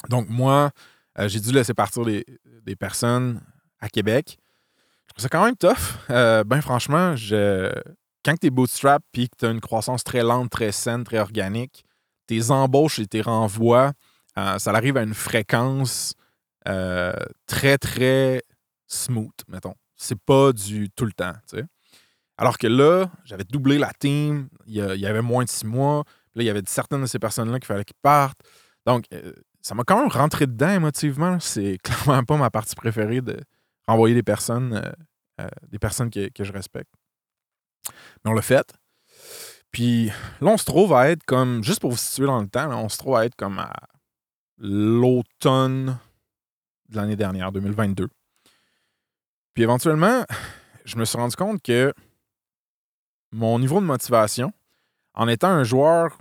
Donc, 0.09 0.29
moi, 0.29 0.71
euh, 1.19 1.27
j'ai 1.27 1.41
dû 1.41 1.51
laisser 1.51 1.75
partir 1.75 2.05
des, 2.05 2.25
personnes 2.79 3.41
à 3.81 3.89
Québec. 3.89 4.39
Ça 5.17 5.29
quand 5.29 5.45
même 5.45 5.57
tough. 5.57 6.07
Ben, 6.09 6.61
franchement, 6.61 7.17
quand 8.25 8.37
tu 8.41 8.47
es 8.47 8.51
bootstrap 8.51 9.03
puis 9.11 9.29
que 9.29 9.35
tu 9.37 9.45
as 9.45 9.51
une 9.51 9.61
croissance 9.61 10.05
très 10.05 10.23
lente, 10.23 10.51
très 10.51 10.71
saine, 10.71 11.03
très 11.03 11.19
organique, 11.19 11.85
tes 12.29 12.53
embauches 12.53 13.01
et 13.01 13.09
tes 13.09 13.23
renvois, 13.23 13.91
euh, 14.38 14.59
ça 14.59 14.71
arrive 14.73 14.97
à 14.97 15.02
une 15.02 15.14
fréquence 15.14 16.14
euh, 16.69 17.12
très, 17.47 17.78
très 17.78 18.43
smooth, 18.87 19.35
mettons. 19.49 19.75
C'est 19.97 20.19
pas 20.21 20.52
du 20.52 20.90
tout 20.90 21.07
le 21.07 21.12
temps, 21.12 21.33
tu 21.49 21.59
sais. 21.59 21.64
Alors 22.38 22.59
que 22.59 22.66
là, 22.66 23.11
j'avais 23.25 23.45
doublé 23.45 23.78
la 23.78 23.93
team, 23.99 24.49
il 24.66 24.75
y, 24.75 25.07
avait 25.07 25.23
moins 25.23 25.45
de 25.45 25.49
six 25.49 25.64
mois, 25.64 26.05
là, 26.35 26.43
il 26.43 26.47
y 26.47 26.50
avait 26.50 26.62
certaines 26.66 27.00
de 27.00 27.07
ces 27.07 27.19
personnes-là 27.19 27.59
qu'il 27.59 27.66
fallait 27.66 27.85
qu'ils 27.85 27.97
partent. 28.02 28.40
Donc, 28.85 29.05
euh, 29.14 29.33
ça 29.62 29.75
m'a 29.75 29.85
quand 29.85 29.99
même 29.99 30.11
rentré 30.11 30.47
dedans 30.47 30.69
émotivement. 30.69 31.40
C'est 31.40 31.78
clairement 31.83 32.23
pas 32.25 32.37
ma 32.37 32.50
partie 32.50 32.75
préférée 32.75 33.23
de 33.23 33.40
renvoyer 33.88 34.14
des 34.14 34.23
personnes, 34.23 34.83
des 35.69 35.78
personnes 35.78 36.11
que, 36.11 36.28
que 36.28 36.45
je 36.45 36.52
respecte. 36.52 36.93
Mais 38.25 38.31
on 38.31 38.35
l'a 38.35 38.43
fait. 38.43 38.71
Puis 39.71 40.07
là, 40.07 40.50
on 40.50 40.57
se 40.57 40.64
trouve 40.64 40.93
à 40.93 41.09
être 41.11 41.25
comme, 41.25 41.64
juste 41.64 41.81
pour 41.81 41.90
vous 41.90 41.97
situer 41.97 42.26
dans 42.26 42.40
le 42.40 42.49
temps, 42.49 42.66
là, 42.66 42.76
on 42.76 42.88
se 42.88 42.99
trouve 42.99 43.16
à 43.16 43.25
être 43.25 43.35
comme 43.37 43.59
à 43.59 43.73
l'automne 44.59 45.99
de 46.89 46.97
l'année 46.97 47.17
dernière, 47.17 47.53
2022. 47.53 48.09
Puis 49.55 49.63
éventuellement, 49.63 50.25
je 50.85 50.97
me 50.97 51.05
suis 51.05 51.19
rendu 51.19 51.37
compte 51.37 51.63
que 51.63 51.93
mon 53.33 53.59
niveau 53.59 53.81
de 53.81 53.87
motivation, 53.87 54.53
en 55.15 55.29
étant 55.29 55.49
un 55.49 55.65
joueur 55.65 56.19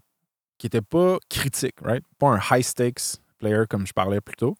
qui 0.57 0.65
n'était 0.65 0.81
pas 0.81 1.17
critique, 1.29 1.75
right? 1.81 2.03
Pas 2.17 2.29
un 2.29 2.39
high 2.51 2.63
stakes 2.63 3.17
player 3.37 3.63
comme 3.69 3.85
je 3.85 3.93
parlais 3.93 4.21
plus 4.21 4.35
tôt. 4.35 4.55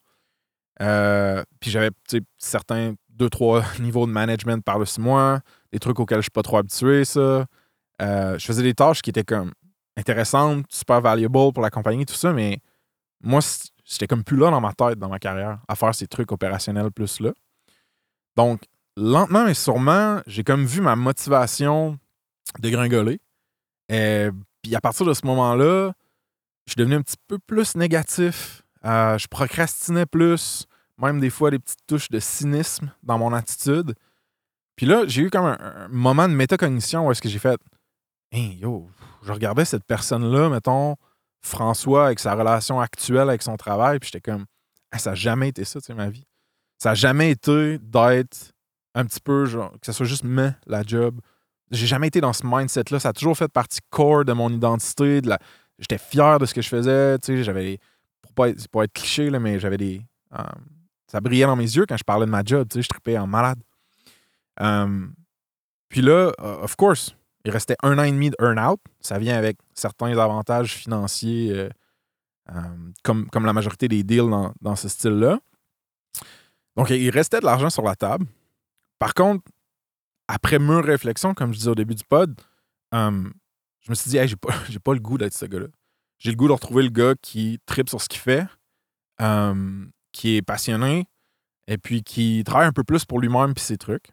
Euh, 0.81 1.43
puis 1.59 1.71
j'avais 1.71 1.91
certains 2.37 2.95
deux, 3.09 3.29
trois 3.29 3.63
niveaux 3.79 4.05
de 4.05 4.11
management 4.11 4.63
par-dessus 4.63 5.01
moi, 5.01 5.39
des 5.71 5.79
trucs 5.79 5.99
auxquels 5.99 6.19
je 6.19 6.23
suis 6.23 6.31
pas 6.31 6.43
trop 6.43 6.57
habitué, 6.57 7.05
ça. 7.05 7.45
Euh, 8.01 8.37
je 8.37 8.45
faisais 8.45 8.63
des 8.63 8.73
tâches 8.73 9.01
qui 9.01 9.09
étaient 9.09 9.23
comme 9.23 9.53
intéressantes, 9.95 10.65
super 10.69 10.99
valuable 10.99 11.53
pour 11.53 11.61
la 11.61 11.69
compagnie, 11.69 12.05
tout 12.05 12.13
ça, 12.13 12.33
mais 12.33 12.59
moi, 13.21 13.39
j'étais 13.85 14.07
comme 14.07 14.23
plus 14.23 14.37
là 14.37 14.51
dans 14.51 14.61
ma 14.61 14.73
tête, 14.73 14.99
dans 14.99 15.09
ma 15.09 15.19
carrière, 15.19 15.59
à 15.67 15.75
faire 15.75 15.93
ces 15.93 16.07
trucs 16.07 16.31
opérationnels 16.31 16.91
plus 16.91 17.19
là. 17.19 17.31
Donc, 18.35 18.63
lentement 18.97 19.45
mais 19.45 19.53
sûrement, 19.53 20.21
j'ai 20.27 20.43
comme 20.43 20.65
vu 20.65 20.81
ma 20.81 20.95
motivation 20.95 21.97
dégringoler. 22.59 23.19
Et 23.89 24.29
puis 24.61 24.75
à 24.75 24.81
partir 24.81 25.05
de 25.05 25.13
ce 25.13 25.25
moment-là, 25.25 25.93
je 26.65 26.71
suis 26.71 26.79
devenu 26.79 26.95
un 26.95 27.01
petit 27.01 27.17
peu 27.27 27.37
plus 27.39 27.75
négatif. 27.75 28.63
Euh, 28.85 29.17
je 29.17 29.27
procrastinais 29.27 30.05
plus, 30.05 30.67
même 30.97 31.19
des 31.19 31.29
fois 31.29 31.51
des 31.51 31.59
petites 31.59 31.85
touches 31.87 32.09
de 32.09 32.19
cynisme 32.19 32.91
dans 33.03 33.17
mon 33.17 33.33
attitude. 33.33 33.95
Puis 34.75 34.85
là, 34.85 35.03
j'ai 35.07 35.23
eu 35.23 35.29
comme 35.29 35.45
un, 35.45 35.57
un 35.59 35.87
moment 35.87 36.27
de 36.27 36.33
métacognition 36.33 37.07
où 37.07 37.11
est-ce 37.11 37.21
que 37.21 37.29
j'ai 37.29 37.39
fait 37.39 37.59
Hey, 38.31 38.55
yo, 38.55 38.89
je 39.23 39.31
regardais 39.31 39.65
cette 39.65 39.85
personne-là, 39.85 40.49
mettons, 40.49 40.95
François, 41.45 42.07
avec 42.07 42.19
sa 42.19 42.33
relation 42.33 42.79
actuelle 42.79 43.29
avec 43.29 43.41
son 43.41 43.55
travail, 43.55 43.99
puis 43.99 44.09
j'étais 44.11 44.31
comme 44.31 44.45
Ah, 44.91 44.97
ça 44.97 45.11
n'a 45.11 45.15
jamais 45.15 45.49
été 45.49 45.63
ça, 45.63 45.79
tu 45.79 45.87
sais, 45.87 45.93
ma 45.93 46.09
vie. 46.09 46.25
Ça 46.77 46.89
n'a 46.89 46.95
jamais 46.95 47.31
été 47.31 47.77
d'être 47.79 48.51
un 48.95 49.05
petit 49.05 49.19
peu, 49.19 49.45
genre, 49.45 49.71
que 49.71 49.85
ce 49.85 49.91
soit 49.91 50.05
juste 50.05 50.23
mais 50.23 50.53
la 50.65 50.83
job. 50.83 51.19
J'ai 51.71 51.87
jamais 51.87 52.07
été 52.07 52.21
dans 52.21 52.33
ce 52.33 52.45
mindset-là. 52.45 52.99
Ça 52.99 53.09
a 53.09 53.13
toujours 53.13 53.37
fait 53.37 53.47
partie 53.47 53.79
core 53.89 54.25
de 54.25 54.33
mon 54.33 54.49
identité. 54.51 55.21
J'étais 55.79 55.97
fier 55.97 56.39
de 56.39 56.45
ce 56.45 56.53
que 56.53 56.61
je 56.61 56.69
faisais. 56.69 57.17
Tu 57.19 57.37
sais, 57.37 57.43
j'avais. 57.43 57.79
Pour 58.21 58.33
pas 58.33 58.49
être, 58.49 58.67
pour 58.69 58.83
être 58.83 58.93
cliché, 58.93 59.29
là, 59.29 59.39
mais 59.39 59.59
j'avais 59.59 59.77
des. 59.77 60.01
euh, 60.37 60.43
ça 61.07 61.21
brillait 61.21 61.45
dans 61.45 61.55
mes 61.55 61.63
yeux 61.63 61.85
quand 61.87 61.97
je 61.97 62.03
parlais 62.03 62.25
de 62.25 62.31
ma 62.31 62.43
job. 62.43 62.67
Tu 62.69 62.75
sais, 62.79 62.81
je 62.83 62.89
tripais 62.89 63.17
en 63.17 63.27
malade. 63.27 63.59
Euh, 64.61 65.07
puis 65.89 66.01
là, 66.01 66.31
of 66.39 66.75
course, 66.75 67.15
il 67.45 67.51
restait 67.51 67.77
un 67.83 67.97
an 67.99 68.03
et 68.03 68.11
demi 68.11 68.31
de 68.31 68.35
earn-out. 68.39 68.79
Ça 68.99 69.19
vient 69.19 69.37
avec 69.37 69.57
certains 69.75 70.17
avantages 70.17 70.73
financiers, 70.73 71.51
euh, 71.51 71.69
euh, 72.49 72.61
comme, 73.03 73.29
comme 73.29 73.45
la 73.45 73.53
majorité 73.53 73.87
des 73.87 74.03
deals 74.03 74.29
dans, 74.29 74.51
dans 74.61 74.75
ce 74.75 74.89
style-là. 74.89 75.39
Donc, 76.75 76.89
il 76.89 77.09
restait 77.11 77.39
de 77.39 77.45
l'argent 77.45 77.69
sur 77.69 77.83
la 77.83 77.95
table. 77.95 78.25
Par 78.97 79.13
contre, 79.13 79.43
après 80.27 80.57
mûre 80.57 80.83
réflexion, 80.83 81.35
comme 81.35 81.53
je 81.53 81.59
disais 81.59 81.69
au 81.69 81.75
début 81.75 81.93
du 81.93 82.03
pod, 82.03 82.35
euh, 82.95 83.29
je 83.81 83.91
me 83.91 83.95
suis 83.95 84.09
dit, 84.09 84.17
hey, 84.17 84.27
j'ai 84.27 84.35
pas, 84.35 84.53
pas 84.83 84.93
le 84.93 84.99
goût 84.99 85.19
d'être 85.19 85.35
ce 85.35 85.45
gars-là. 85.45 85.67
J'ai 86.17 86.31
le 86.31 86.37
goût 86.37 86.47
de 86.47 86.53
retrouver 86.53 86.81
le 86.81 86.89
gars 86.89 87.13
qui 87.21 87.59
tripe 87.67 87.89
sur 87.89 88.01
ce 88.01 88.09
qu'il 88.09 88.21
fait, 88.21 88.47
qui 90.11 90.37
est 90.37 90.41
passionné, 90.41 91.07
et 91.67 91.77
puis 91.77 92.03
qui 92.03 92.41
travaille 92.43 92.67
un 92.67 92.73
peu 92.73 92.83
plus 92.83 93.05
pour 93.05 93.19
lui-même 93.19 93.53
puis 93.53 93.63
ses 93.63 93.77
trucs. 93.77 94.07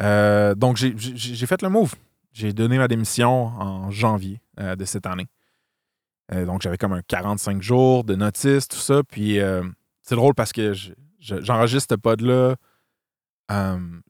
Donc, 0.00 0.76
j'ai 0.76 1.46
fait 1.46 1.62
le 1.62 1.68
move. 1.68 1.94
J'ai 2.34 2.52
donné 2.52 2.76
ma 2.78 2.88
démission 2.88 3.46
en 3.46 3.90
janvier 3.92 4.40
euh, 4.60 4.74
de 4.76 4.84
cette 4.84 5.06
année. 5.06 5.28
Euh, 6.32 6.44
donc, 6.44 6.62
j'avais 6.62 6.76
comme 6.76 6.92
un 6.92 7.00
45 7.02 7.62
jours 7.62 8.02
de 8.04 8.14
notice, 8.16 8.66
tout 8.66 8.76
ça. 8.76 9.02
Puis, 9.04 9.38
euh, 9.38 9.62
c'est 10.02 10.16
drôle 10.16 10.34
parce 10.34 10.52
que 10.52 10.72
je- 10.72 10.92
je- 11.20 11.40
j'enregistre 11.40 11.94
ce 11.94 11.98
pod-là 11.98 12.56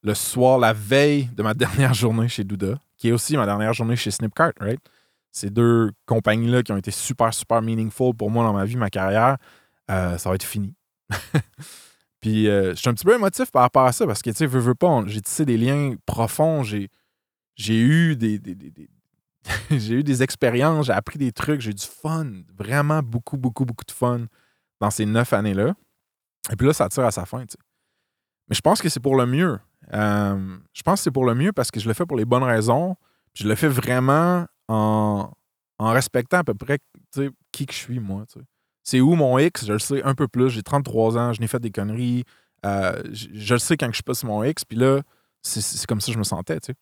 le 0.03 0.15
soir, 0.15 0.59
la 0.59 0.73
veille 0.73 1.27
de 1.37 1.43
ma 1.43 1.53
dernière 1.91 1.93
journée 1.93 2.29
chez 2.29 2.45
Douda, 2.45 2.79
qui 2.97 3.09
est 3.09 3.13
aussi 3.13 3.37
ma 3.37 3.45
dernière 3.47 3.75
journée 3.75 3.97
chez 3.97 4.11
Snipcart, 4.11 4.53
right? 4.61 4.81
Ces 5.31 5.51
deux 5.51 5.91
compagnies-là 6.07 6.63
qui 6.63 6.73
ont 6.73 6.77
été 6.77 6.91
super, 6.93 7.35
super 7.35 7.61
meaningful 7.61 8.15
pour 8.15 8.31
moi 8.31 8.45
dans 8.45 8.53
ma 8.55 8.65
vie, 8.65 8.77
ma 8.77 8.89
carrière, 8.91 9.37
ça 9.89 10.17
va 10.25 10.35
être 10.37 10.45
fini. 10.45 10.73
Puis 12.21 12.45
je 12.47 12.73
suis 12.75 12.89
un 12.89 12.95
petit 12.95 13.05
peu 13.05 13.15
émotif 13.15 13.51
par 13.51 13.63
rapport 13.63 13.85
à 13.85 13.93
ça 13.93 14.07
parce 14.07 14.23
que, 14.23 14.31
tu 14.31 14.37
sais, 14.37 14.47
veux, 14.47 14.61
veux 14.61 14.75
pas, 14.77 15.03
j'ai 15.07 15.21
tissé 15.21 15.45
des 15.45 15.59
liens 15.59 15.95
profonds, 16.07 16.63
j'ai, 16.63 16.89
j'ai 17.57 17.79
eu 17.81 18.17
des, 18.17 18.39
des- 18.39 18.55
des- 18.55 18.91
j'ai 19.71 19.95
eu 19.95 20.03
des 20.05 20.23
expériences, 20.23 20.87
j'ai 20.87 20.93
appris 20.93 21.19
des 21.19 21.33
trucs, 21.33 21.61
j'ai 21.61 21.71
eu 21.71 21.75
du 21.75 21.85
fun, 21.87 22.31
vraiment 22.57 23.03
beaucoup, 23.03 23.37
beaucoup, 23.37 23.65
beaucoup 23.65 23.85
de 23.85 23.91
fun 23.93 24.27
dans 24.81 24.91
ces 24.91 25.05
neuf 25.07 25.33
années-là. 25.33 25.75
Et 26.53 26.57
puis 26.57 26.67
là, 26.67 26.73
ça 26.73 26.89
tire 26.89 27.05
à 27.05 27.11
sa 27.11 27.25
fin, 27.27 27.41
tu 27.47 27.53
sais. 27.53 27.59
Mais 28.49 28.55
je 28.55 28.61
pense 28.61 28.83
que 28.83 28.89
c'est 28.89 29.01
pour 29.01 29.17
le 29.17 29.27
mieux. 29.27 29.59
Euh, 29.93 30.57
je 30.73 30.83
pense 30.83 31.01
que 31.01 31.05
c'est 31.05 31.11
pour 31.11 31.25
le 31.25 31.35
mieux 31.35 31.53
parce 31.53 31.71
que 31.71 31.81
je 31.81 31.89
le 31.89 31.95
fais 31.95 32.05
pour 32.07 32.17
les 32.17 32.25
bonnes 32.27 32.43
raisons. 32.43 32.97
Puis 33.33 33.45
je 33.45 33.49
le 33.49 33.55
fais 33.55 33.69
vraiment 33.69 34.47
en, 34.69 35.31
en 35.79 35.91
respectant 35.91 36.39
à 36.39 36.45
peu 36.45 36.55
près 36.55 36.79
qui 37.53 37.65
que 37.67 37.73
je 37.73 37.79
suis, 37.79 38.01
moi. 38.01 38.25
C'est 38.83 39.01
où 39.01 39.15
mon 39.15 39.39
X, 39.39 39.65
je 39.67 39.73
le 39.73 39.79
sais 39.79 40.03
un 40.03 40.15
peu 40.15 40.29
plus. 40.29 40.51
J'ai 40.51 40.63
33 40.63 41.17
ans, 41.17 41.33
je 41.33 41.41
n'ai 41.41 41.47
fait 41.47 41.59
des 41.61 41.71
conneries. 41.71 42.25
Euh, 42.67 43.03
je, 43.13 43.55
le 43.55 43.59
sais 43.59 43.77
quand 43.79 43.87
je 43.89 43.95
suis 43.95 44.03
pas 44.03 44.15
sur 44.15 44.29
mon 44.29 44.43
X. 44.45 44.65
Puis 44.65 44.77
là, 44.79 45.01
c'est- 45.43 45.61
c'est 45.63 45.87
comme 45.87 46.01
ça 46.03 46.07
que 46.09 46.13
je 46.13 46.19
me 46.19 46.25
sentais. 46.25 46.61
Tu 46.61 46.67
sais. 46.67 46.75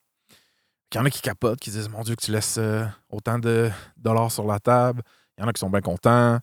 Il 0.93 0.97
y 0.97 0.99
en 0.99 1.05
a 1.05 1.09
qui 1.09 1.21
capotent, 1.21 1.59
qui 1.59 1.71
disent 1.71 1.89
Mon 1.89 2.03
Dieu, 2.03 2.15
que 2.15 2.23
tu 2.23 2.31
laisses 2.31 2.57
euh, 2.59 2.85
autant 3.09 3.39
de 3.39 3.71
dollars 3.97 4.31
sur 4.31 4.45
la 4.45 4.59
table. 4.59 5.01
Il 5.35 5.41
y 5.41 5.43
en 5.43 5.47
a 5.47 5.53
qui 5.53 5.59
sont 5.59 5.71
bien 5.71 5.81
contents. 5.81 6.39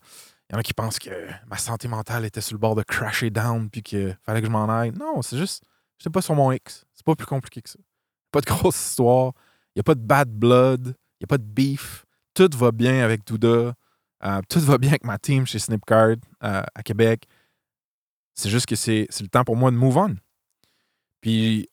Il 0.49 0.55
y 0.55 0.57
en 0.57 0.59
a 0.59 0.63
qui 0.65 0.75
pensent 0.75 0.99
que 0.99 1.29
ma 1.47 1.57
santé 1.57 1.87
mentale 1.87 2.25
était 2.25 2.41
sur 2.41 2.55
le 2.55 2.59
bord 2.59 2.75
de 2.75 2.83
crasher 2.83 3.31
down 3.31 3.71
puis 3.71 3.83
qu'il 3.83 4.19
fallait 4.25 4.41
que 4.41 4.49
je 4.49 4.51
m'en 4.51 4.69
aille. 4.69 4.91
Non, 4.91 5.23
c'est 5.23 5.39
juste, 5.39 5.63
je 6.03 6.09
pas 6.09 6.21
sur 6.21 6.35
mon 6.35 6.51
X. 6.51 6.85
C'est 6.95 7.07
pas 7.07 7.15
plus 7.15 7.27
compliqué 7.27 7.63
que 7.63 7.71
ça. 7.71 7.79
Pas 8.33 8.41
de 8.41 8.47
grosse 8.47 8.75
histoire. 8.75 9.35
Il 9.69 9.79
n'y 9.79 9.81
a 9.81 9.85
pas 9.85 9.95
de 9.95 10.01
bad 10.01 10.29
blood. 10.29 10.87
Il 10.87 11.23
n'y 11.23 11.25
a 11.25 11.29
pas 11.29 11.39
de 11.39 11.45
beef. 11.45 12.05
Tout 12.35 12.51
va 12.57 12.73
bien 12.73 13.05
avec 13.05 13.25
Douda. 13.25 13.75
Euh, 14.25 14.41
tout 14.49 14.61
va 14.61 14.79
bien 14.79 14.91
avec 14.91 15.05
ma 15.05 15.19
team 15.19 15.47
chez 15.47 15.61
Snipcard 15.61 16.17
euh, 16.43 16.63
à 16.75 16.83
Québec. 16.83 17.29
C'est 18.35 18.51
juste 18.51 18.67
que 18.67 18.75
c'est 18.75 19.07
le 19.21 19.29
temps 19.29 19.45
pour 19.45 19.55
moi 19.55 19.71
de 19.71 19.77
move 19.77 19.97
on. 19.97 20.17
Puis, 21.21 21.69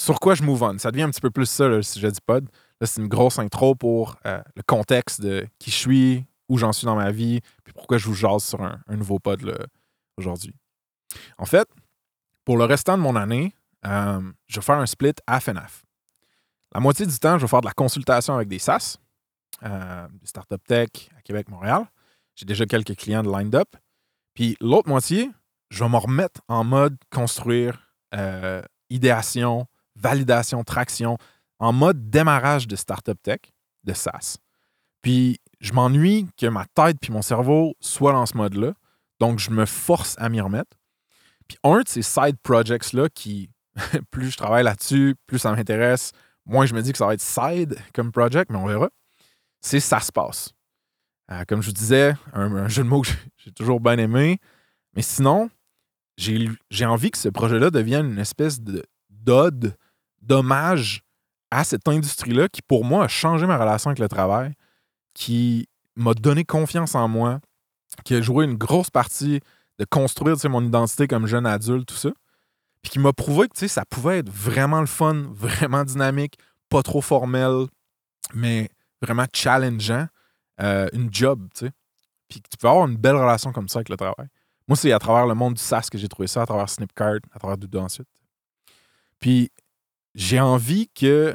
sur 0.00 0.18
quoi 0.18 0.34
je 0.34 0.42
move 0.42 0.62
on? 0.62 0.78
Ça 0.78 0.90
devient 0.90 1.02
un 1.02 1.10
petit 1.10 1.20
peu 1.20 1.30
plus 1.30 1.44
ça, 1.44 1.68
le 1.68 1.82
sujet 1.82 2.10
du 2.10 2.20
pod. 2.24 2.48
Là, 2.80 2.86
c'est 2.86 3.02
une 3.02 3.08
grosse 3.08 3.38
intro 3.38 3.74
pour 3.74 4.16
euh, 4.24 4.40
le 4.56 4.62
contexte 4.62 5.20
de 5.20 5.46
qui 5.58 5.70
je 5.70 5.76
suis, 5.76 6.24
où 6.48 6.56
j'en 6.56 6.72
suis 6.72 6.86
dans 6.86 6.96
ma 6.96 7.10
vie, 7.10 7.40
puis 7.64 7.74
pourquoi 7.74 7.98
je 7.98 8.06
vous 8.06 8.14
jase 8.14 8.42
sur 8.42 8.62
un, 8.62 8.80
nouveau 8.88 9.18
pod 9.18 9.68
aujourd'hui. 10.16 10.54
En 11.36 11.44
fait, 11.44 11.68
pour 12.46 12.56
le 12.56 12.64
restant 12.64 12.96
de 12.96 13.02
mon 13.02 13.14
année, 13.14 13.54
euh, 13.84 14.22
je 14.46 14.56
vais 14.56 14.64
faire 14.64 14.78
un 14.78 14.86
split 14.86 15.12
half 15.26 15.48
and 15.50 15.56
half. 15.56 15.82
La 16.74 16.80
moitié 16.80 17.04
du 17.04 17.18
temps, 17.18 17.36
je 17.36 17.42
vais 17.42 17.48
faire 17.48 17.60
de 17.60 17.66
la 17.66 17.74
consultation 17.74 18.34
avec 18.34 18.48
des 18.48 18.58
SaaS, 18.58 18.96
euh, 19.64 20.08
des 20.18 20.26
startup 20.26 20.66
tech 20.66 20.88
à 21.18 21.20
Québec, 21.20 21.50
Montréal. 21.50 21.84
J'ai 22.36 22.46
déjà 22.46 22.64
quelques 22.64 22.96
clients 22.96 23.22
de 23.22 23.30
lined 23.30 23.54
up. 23.54 23.68
Puis 24.32 24.56
l'autre 24.62 24.88
moitié, 24.88 25.30
je 25.68 25.84
vais 25.84 25.90
me 25.90 25.98
remettre 25.98 26.40
en 26.48 26.64
mode 26.64 26.96
construire, 27.10 27.92
euh, 28.14 28.62
idéation, 28.88 29.66
validation, 30.00 30.64
traction, 30.64 31.16
en 31.58 31.72
mode 31.72 32.10
démarrage 32.10 32.66
de 32.66 32.76
startup 32.76 33.20
tech, 33.22 33.40
de 33.84 33.92
SaaS. 33.92 34.38
Puis 35.02 35.38
je 35.60 35.72
m'ennuie 35.72 36.26
que 36.36 36.46
ma 36.46 36.64
tête 36.74 36.96
puis 37.00 37.12
mon 37.12 37.22
cerveau 37.22 37.74
soient 37.80 38.12
dans 38.12 38.26
ce 38.26 38.36
mode-là. 38.36 38.72
Donc, 39.18 39.38
je 39.38 39.50
me 39.50 39.66
force 39.66 40.14
à 40.18 40.28
m'y 40.30 40.40
remettre. 40.40 40.76
Puis 41.48 41.58
un 41.64 41.80
de 41.80 41.88
ces 41.88 42.02
side 42.02 42.36
projects-là 42.42 43.08
qui, 43.10 43.50
plus 44.10 44.30
je 44.30 44.36
travaille 44.36 44.64
là-dessus, 44.64 45.16
plus 45.26 45.38
ça 45.38 45.52
m'intéresse, 45.52 46.12
moins 46.46 46.64
je 46.66 46.74
me 46.74 46.82
dis 46.82 46.92
que 46.92 46.98
ça 46.98 47.06
va 47.06 47.14
être 47.14 47.20
side 47.20 47.76
comme 47.94 48.12
project, 48.12 48.50
mais 48.50 48.56
on 48.58 48.66
verra, 48.66 48.88
c'est 49.60 49.80
Ça 49.80 50.00
se 50.00 50.10
passe. 50.10 50.52
Euh, 51.30 51.44
comme 51.46 51.60
je 51.60 51.66
vous 51.66 51.74
disais, 51.74 52.14
un, 52.32 52.50
un 52.56 52.68
jeu 52.68 52.82
de 52.82 52.88
mots 52.88 53.02
que 53.02 53.08
j'ai- 53.36 53.52
toujours 53.56 53.80
bien 53.80 53.98
aimé. 53.98 54.38
Mais 54.94 55.02
sinon, 55.02 55.50
j'ai 56.16 56.48
j'ai 56.70 56.86
envie 56.86 57.10
que 57.10 57.18
ce 57.18 57.28
projet-là 57.28 57.70
devienne 57.70 58.12
une 58.12 58.18
espèce 58.18 58.60
de 58.60 58.84
d'ode, 59.10 59.76
d'hommage 60.20 61.02
à 61.50 61.64
cette 61.64 61.88
industrie-là 61.88 62.48
qui, 62.48 62.62
pour 62.62 62.84
moi, 62.84 63.04
a 63.04 63.08
changé 63.08 63.46
ma 63.46 63.58
relation 63.58 63.90
avec 63.90 63.98
le 63.98 64.08
travail, 64.08 64.52
qui 65.14 65.68
m'a 65.96 66.14
donné 66.14 66.44
confiance 66.44 66.94
en 66.94 67.08
moi, 67.08 67.40
qui 68.04 68.14
a 68.14 68.20
joué 68.20 68.44
une 68.44 68.56
grosse 68.56 68.90
partie 68.90 69.40
de 69.78 69.84
construire 69.84 70.36
tu 70.36 70.42
sais, 70.42 70.48
mon 70.48 70.64
identité 70.64 71.08
comme 71.08 71.26
jeune 71.26 71.46
adulte, 71.46 71.88
tout 71.88 71.94
ça. 71.94 72.10
Puis 72.82 72.92
qui 72.92 72.98
m'a 72.98 73.12
prouvé 73.12 73.48
que 73.48 73.54
tu 73.54 73.60
sais, 73.60 73.68
ça 73.68 73.84
pouvait 73.84 74.18
être 74.18 74.30
vraiment 74.30 74.80
le 74.80 74.86
fun, 74.86 75.14
vraiment 75.32 75.84
dynamique, 75.84 76.38
pas 76.68 76.82
trop 76.82 77.00
formel, 77.00 77.66
mais 78.34 78.70
vraiment 79.02 79.26
challengeant, 79.32 80.06
euh, 80.60 80.88
une 80.92 81.12
job, 81.12 81.48
tu 81.54 81.66
sais. 81.66 81.72
Puis 82.28 82.40
tu 82.40 82.56
peux 82.56 82.68
avoir 82.68 82.86
une 82.86 82.96
belle 82.96 83.16
relation 83.16 83.52
comme 83.52 83.68
ça 83.68 83.80
avec 83.80 83.88
le 83.88 83.96
travail. 83.96 84.28
Moi, 84.68 84.76
c'est 84.76 84.92
à 84.92 85.00
travers 85.00 85.26
le 85.26 85.34
monde 85.34 85.54
du 85.54 85.62
SaaS 85.62 85.88
que 85.90 85.98
j'ai 85.98 86.08
trouvé 86.08 86.28
ça, 86.28 86.42
à 86.42 86.46
travers 86.46 86.68
Snipcart, 86.68 87.18
à 87.32 87.38
travers 87.40 87.58
Doudou 87.58 87.80
ensuite. 87.80 88.06
Puis 89.18 89.50
j'ai 90.14 90.40
envie 90.40 90.88
que 90.88 91.34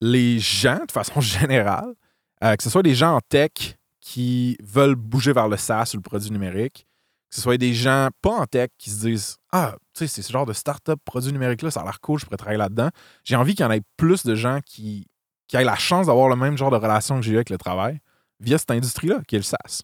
les 0.00 0.38
gens, 0.38 0.84
de 0.86 0.92
façon 0.92 1.20
générale, 1.20 1.94
euh, 2.42 2.56
que 2.56 2.62
ce 2.62 2.70
soit 2.70 2.82
des 2.82 2.94
gens 2.94 3.16
en 3.16 3.20
tech 3.20 3.76
qui 4.00 4.56
veulent 4.62 4.94
bouger 4.94 5.32
vers 5.32 5.48
le 5.48 5.56
SaaS 5.56 5.90
ou 5.94 5.96
le 5.96 6.02
produit 6.02 6.30
numérique, 6.30 6.86
que 7.28 7.36
ce 7.36 7.42
soit 7.42 7.58
des 7.58 7.74
gens 7.74 8.08
pas 8.22 8.30
en 8.30 8.46
tech 8.46 8.70
qui 8.78 8.90
se 8.90 9.06
disent 9.06 9.36
Ah, 9.52 9.76
tu 9.92 10.00
sais, 10.00 10.06
c'est 10.06 10.22
ce 10.22 10.32
genre 10.32 10.46
de 10.46 10.52
start-up 10.52 10.98
produit 11.04 11.32
numérique-là, 11.32 11.70
ça 11.70 11.80
a 11.80 11.84
l'air 11.84 12.00
cool, 12.00 12.18
je 12.18 12.24
pourrais 12.24 12.36
travailler 12.36 12.58
là-dedans. 12.58 12.90
J'ai 13.24 13.36
envie 13.36 13.54
qu'il 13.54 13.64
y 13.64 13.66
en 13.66 13.70
ait 13.70 13.82
plus 13.96 14.24
de 14.24 14.34
gens 14.34 14.60
qui, 14.64 15.06
qui 15.46 15.56
aient 15.56 15.64
la 15.64 15.76
chance 15.76 16.06
d'avoir 16.06 16.28
le 16.28 16.36
même 16.36 16.56
genre 16.56 16.70
de 16.70 16.76
relation 16.76 17.16
que 17.16 17.22
j'ai 17.22 17.32
eu 17.32 17.36
avec 17.36 17.50
le 17.50 17.58
travail 17.58 18.00
via 18.40 18.56
cette 18.56 18.70
industrie-là, 18.70 19.20
qui 19.26 19.34
est 19.34 19.40
le 19.40 19.44
SaaS. 19.44 19.82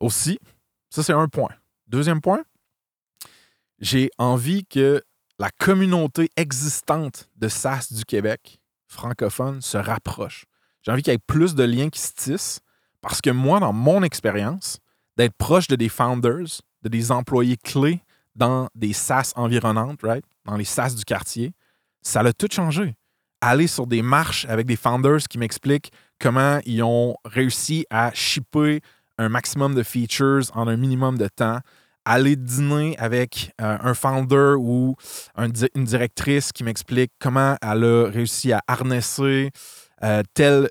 Aussi, 0.00 0.38
ça 0.90 1.02
c'est 1.02 1.12
un 1.12 1.28
point. 1.28 1.50
Deuxième 1.86 2.20
point, 2.20 2.44
j'ai 3.80 4.10
envie 4.18 4.64
que 4.64 5.02
la 5.38 5.50
communauté 5.50 6.30
existante 6.36 7.28
de 7.36 7.48
SaaS 7.48 7.88
du 7.90 8.04
Québec, 8.04 8.60
francophone, 8.86 9.60
se 9.60 9.78
rapproche. 9.78 10.44
J'ai 10.82 10.92
envie 10.92 11.02
qu'il 11.02 11.12
y 11.12 11.16
ait 11.16 11.20
plus 11.26 11.54
de 11.54 11.64
liens 11.64 11.90
qui 11.90 12.00
se 12.00 12.12
tissent 12.12 12.60
parce 13.00 13.20
que 13.20 13.30
moi, 13.30 13.60
dans 13.60 13.72
mon 13.72 14.02
expérience, 14.02 14.78
d'être 15.16 15.36
proche 15.36 15.68
de 15.68 15.76
des 15.76 15.88
founders, 15.88 16.60
de 16.82 16.88
des 16.88 17.12
employés 17.12 17.56
clés 17.56 18.00
dans 18.34 18.68
des 18.74 18.92
SaaS 18.92 19.32
environnantes, 19.36 20.00
right? 20.02 20.24
dans 20.44 20.56
les 20.56 20.64
SaaS 20.64 20.94
du 20.94 21.04
quartier, 21.04 21.52
ça 22.02 22.22
l'a 22.22 22.32
tout 22.32 22.48
changé. 22.50 22.94
Aller 23.40 23.66
sur 23.66 23.86
des 23.86 24.02
marches 24.02 24.46
avec 24.46 24.66
des 24.66 24.76
founders 24.76 25.22
qui 25.28 25.38
m'expliquent 25.38 25.92
comment 26.18 26.58
ils 26.64 26.82
ont 26.82 27.16
réussi 27.24 27.86
à 27.90 28.12
shipper 28.14 28.80
un 29.18 29.28
maximum 29.28 29.74
de 29.74 29.82
features 29.82 30.44
en 30.54 30.66
un 30.68 30.76
minimum 30.76 31.18
de 31.18 31.28
temps, 31.28 31.60
aller 32.08 32.36
dîner 32.36 32.96
avec 32.98 33.52
euh, 33.60 33.76
un 33.80 33.94
founder 33.94 34.54
ou 34.58 34.96
une 35.36 35.84
directrice 35.84 36.52
qui 36.52 36.64
m'explique 36.64 37.12
comment 37.20 37.56
elle 37.62 37.84
a 37.84 38.04
réussi 38.10 38.52
à 38.52 38.60
harnesser 38.66 39.50
euh, 40.02 40.22
tel 40.34 40.70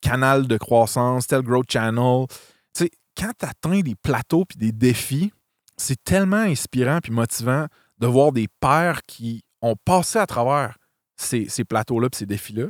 canal 0.00 0.46
de 0.46 0.56
croissance, 0.56 1.26
tel 1.26 1.42
growth 1.42 1.70
channel. 1.70 2.26
Tu 2.74 2.84
sais, 2.84 2.90
quand 3.16 3.32
tu 3.38 3.46
atteins 3.46 3.80
des 3.80 3.94
plateaux 3.94 4.44
puis 4.44 4.56
des 4.58 4.72
défis, 4.72 5.32
c'est 5.76 6.02
tellement 6.02 6.36
inspirant 6.36 7.00
puis 7.02 7.12
motivant 7.12 7.66
de 7.98 8.06
voir 8.06 8.32
des 8.32 8.48
pairs 8.60 9.00
qui 9.06 9.42
ont 9.60 9.76
passé 9.84 10.18
à 10.18 10.26
travers 10.26 10.78
ces, 11.16 11.48
ces 11.48 11.64
plateaux-là 11.64 12.08
puis 12.08 12.18
ces 12.18 12.26
défis-là. 12.26 12.66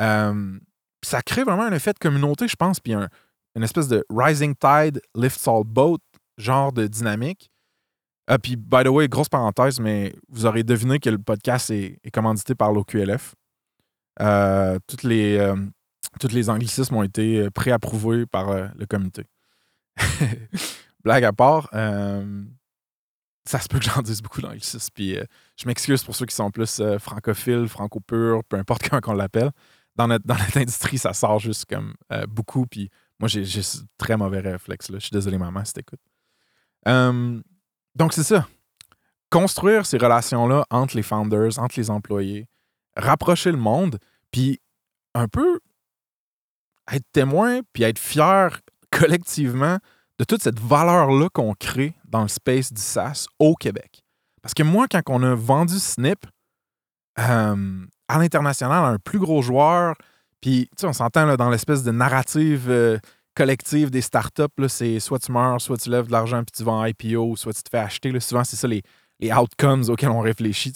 Euh, 0.00 0.58
ça 1.04 1.20
crée 1.22 1.42
vraiment 1.42 1.64
un 1.64 1.72
effet 1.72 1.92
de 1.92 1.98
communauté, 1.98 2.46
je 2.46 2.54
pense, 2.54 2.78
puis 2.78 2.92
un- 2.94 3.08
une 3.56 3.64
espèce 3.64 3.88
de 3.88 4.04
rising 4.08 4.54
tide 4.54 5.00
lifts 5.16 5.46
all 5.48 5.64
boat 5.64 5.98
genre 6.38 6.72
de 6.72 6.86
dynamique. 6.86 7.52
Ah, 8.28 8.38
puis, 8.38 8.56
by 8.56 8.84
the 8.84 8.88
way, 8.88 9.08
grosse 9.08 9.28
parenthèse, 9.28 9.80
mais 9.80 10.14
vous 10.28 10.46
aurez 10.46 10.62
deviné 10.62 11.00
que 11.00 11.10
le 11.10 11.18
podcast 11.18 11.70
est, 11.70 11.98
commandité 12.12 12.54
par 12.54 12.72
l'OQLF. 12.72 13.34
Euh, 14.20 14.78
toutes 14.86 15.02
les, 15.02 15.38
euh, 15.38 15.56
tous 16.20 16.28
les 16.28 16.48
anglicismes 16.48 16.96
ont 16.96 17.02
été 17.02 17.40
euh, 17.40 17.50
préapprouvés 17.50 18.26
par 18.26 18.50
euh, 18.50 18.68
le 18.76 18.86
comité. 18.86 19.24
Blague 21.04 21.24
à 21.24 21.32
part, 21.32 21.68
ça 23.44 23.58
se 23.58 23.66
peut 23.68 23.80
que 23.80 23.84
j'en 23.84 24.02
dise 24.02 24.22
beaucoup 24.22 24.40
d'anglicismes. 24.40 24.90
Puis 24.94 25.18
je 25.56 25.66
m'excuse 25.66 26.04
pour 26.04 26.14
ceux 26.14 26.26
qui 26.26 26.34
sont 26.34 26.52
plus 26.52 26.80
francophiles, 27.00 27.66
franco-purs, 27.66 28.44
peu 28.44 28.56
importe 28.56 28.88
comment 28.88 29.02
on 29.08 29.14
l'appelle. 29.14 29.50
Dans 29.96 30.06
notre, 30.06 30.24
dans 30.24 30.36
notre 30.36 30.56
industrie, 30.58 30.96
ça 30.96 31.12
sort 31.12 31.40
juste 31.40 31.66
comme 31.66 31.94
beaucoup. 32.28 32.66
Puis 32.66 32.88
moi, 33.18 33.28
j'ai 33.28 33.44
ce 33.44 33.78
très 33.98 34.16
mauvais 34.16 34.38
réflexe. 34.38 34.86
Je 34.92 34.98
suis 34.98 35.10
désolé, 35.10 35.38
maman, 35.38 35.64
si 35.64 35.72
t'écoutes. 35.72 36.00
Euh, 36.88 37.40
donc, 37.94 38.12
c'est 38.12 38.22
ça. 38.22 38.46
Construire 39.30 39.86
ces 39.86 39.98
relations-là 39.98 40.64
entre 40.70 40.96
les 40.96 41.02
founders, 41.02 41.58
entre 41.58 41.78
les 41.78 41.90
employés, 41.90 42.46
rapprocher 42.96 43.50
le 43.50 43.58
monde, 43.58 43.98
puis 44.30 44.60
un 45.14 45.28
peu 45.28 45.60
être 46.90 47.06
témoin, 47.12 47.60
puis 47.72 47.84
être 47.84 47.98
fier 47.98 48.60
collectivement 48.90 49.78
de 50.18 50.24
toute 50.24 50.42
cette 50.42 50.60
valeur-là 50.60 51.28
qu'on 51.32 51.54
crée 51.54 51.94
dans 52.04 52.22
le 52.22 52.28
space 52.28 52.72
du 52.72 52.80
SaaS 52.80 53.26
au 53.38 53.54
Québec. 53.54 54.04
Parce 54.42 54.54
que 54.54 54.62
moi, 54.62 54.86
quand 54.88 55.02
on 55.08 55.22
a 55.22 55.34
vendu 55.34 55.78
Snip 55.78 56.26
euh, 57.18 57.86
à 58.08 58.18
l'international 58.18 58.84
à 58.84 58.88
un 58.88 58.98
plus 58.98 59.18
gros 59.18 59.42
joueur, 59.42 59.94
puis 60.40 60.68
on 60.82 60.92
s'entend 60.92 61.36
dans 61.36 61.50
l'espèce 61.50 61.82
de 61.84 61.92
narrative 61.92 62.68
euh, 62.68 62.98
collective 63.34 63.90
des 63.90 64.00
startups, 64.00 64.68
c'est 64.68 65.00
soit 65.00 65.18
tu 65.18 65.32
meurs, 65.32 65.60
soit 65.60 65.76
tu 65.78 65.90
lèves 65.90 66.06
de 66.06 66.12
l'argent 66.12 66.42
puis 66.44 66.52
tu 66.64 66.68
en 66.68 66.84
IPO, 66.84 67.36
soit 67.36 67.52
tu 67.54 67.62
te 67.62 67.68
fais 67.70 67.78
acheter. 67.78 68.10
là. 68.12 68.20
Souvent, 68.20 68.44
c'est 68.44 68.56
ça 68.56 68.68
les, 68.68 68.82
les 69.20 69.32
outcomes 69.32 69.84
auxquels 69.88 70.10
on 70.10 70.20
réfléchit. 70.20 70.74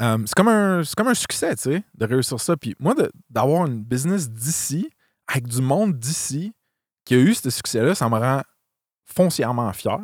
Euh, 0.00 0.18
c'est 0.26 0.34
comme, 0.34 0.48
un- 0.48 0.82
comme 0.96 1.08
un 1.08 1.14
succès, 1.14 1.54
de 1.94 2.04
réussir 2.06 2.40
ça. 2.40 2.56
Puis 2.56 2.74
moi, 2.78 2.94
d'avoir 3.30 3.66
une 3.66 3.82
business 3.82 4.30
d'ici, 4.30 4.90
avec 5.26 5.46
du 5.46 5.60
monde 5.60 5.98
d'ici, 5.98 6.52
qui 7.04 7.14
a 7.14 7.18
eu 7.18 7.34
ce 7.34 7.50
succès-là, 7.50 7.94
ça 7.94 8.08
me 8.08 8.16
rend 8.18 8.42
foncièrement 9.04 9.72
fier. 9.72 9.98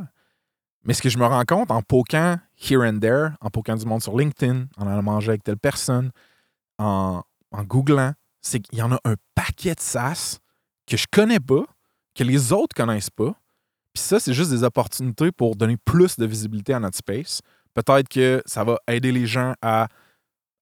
Mais 0.85 0.95
ce 0.95 1.03
que 1.03 1.09
je 1.09 1.19
me 1.19 1.27
rends 1.27 1.45
compte 1.45 1.71
en 1.71 1.83
poquant 1.83 2.39
here 2.61 2.83
and 2.83 2.99
there, 3.01 3.31
en 3.41 3.51
poquant 3.51 3.77
du 3.77 3.87
monde 3.87 4.03
sur 4.03 4.17
LinkedIn, 4.17 4.67
en 4.77 4.87
allant 4.87 5.03
manger 5.03 5.31
avec 5.31 5.45
telle 5.45 5.59
personne, 5.59 6.11
en, 6.79 7.23
en 7.51 7.63
googlant, 7.65 8.13
c'est 8.41 8.61
qu'il 8.61 8.79
y 8.79 8.83
en 8.83 8.93
a 8.93 8.99
un 9.05 9.15
paquet 9.35 9.75
de 9.75 9.81
SaaS 9.81 10.39
que 10.89 10.97
je 10.97 11.07
connais 11.11 11.41
pas, 11.41 11.65
que 12.15 12.25
les 12.25 12.53
autres 12.53 12.75
connaissent 12.75 13.11
pas. 13.11 13.35
Puis 13.93 14.03
ça, 14.03 14.19
c'est 14.19 14.33
juste 14.33 14.51
des 14.51 14.65
opportunités 14.65 15.31
pour 15.31 15.55
donner 15.55 15.77
plus 15.77 16.17
de 16.17 16.27
visibilité 16.27 16.75
à 16.75 16.81
notre 16.81 16.97
space. 16.97 17.41
Peut-être 17.75 18.09
que 18.09 18.43
ça 18.47 18.65
va 18.65 18.79
aider 18.89 19.13
les 19.13 19.27
gens 19.27 19.55
à 19.63 19.89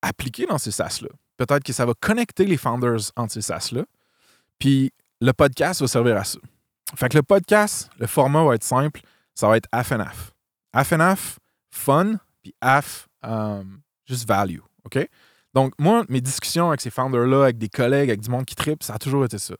appliquer 0.02 0.46
dans 0.46 0.58
ces 0.58 0.70
SaaS-là. 0.70 1.08
Peut-être 1.36 1.64
que 1.64 1.72
ça 1.72 1.86
va 1.86 1.94
connecter 1.94 2.44
les 2.44 2.56
founders 2.56 3.12
entre 3.16 3.32
ces 3.32 3.42
SaaS-là. 3.42 3.84
Puis 4.58 4.92
le 5.20 5.32
podcast 5.32 5.80
va 5.80 5.88
servir 5.88 6.16
à 6.16 6.24
ça. 6.24 6.38
Fait 6.94 7.08
que 7.08 7.16
le 7.16 7.22
podcast, 7.22 7.90
le 7.98 8.06
format 8.06 8.44
va 8.44 8.54
être 8.54 8.64
simple. 8.64 9.00
Ça 9.34 9.48
va 9.48 9.56
être 9.56 9.68
and 9.72 11.00
half, 11.00 11.38
fun, 11.70 12.14
puis 12.42 12.54
half, 12.60 13.08
um, 13.22 13.80
juste 14.06 14.26
value. 14.26 14.60
OK? 14.84 15.08
Donc, 15.52 15.72
moi, 15.78 16.04
mes 16.08 16.20
discussions 16.20 16.68
avec 16.68 16.80
ces 16.80 16.90
founders-là, 16.90 17.44
avec 17.44 17.58
des 17.58 17.68
collègues, 17.68 18.10
avec 18.10 18.20
du 18.20 18.30
monde 18.30 18.44
qui 18.44 18.54
tripe, 18.54 18.82
ça 18.82 18.94
a 18.94 18.98
toujours 18.98 19.24
été 19.24 19.38
ça. 19.38 19.54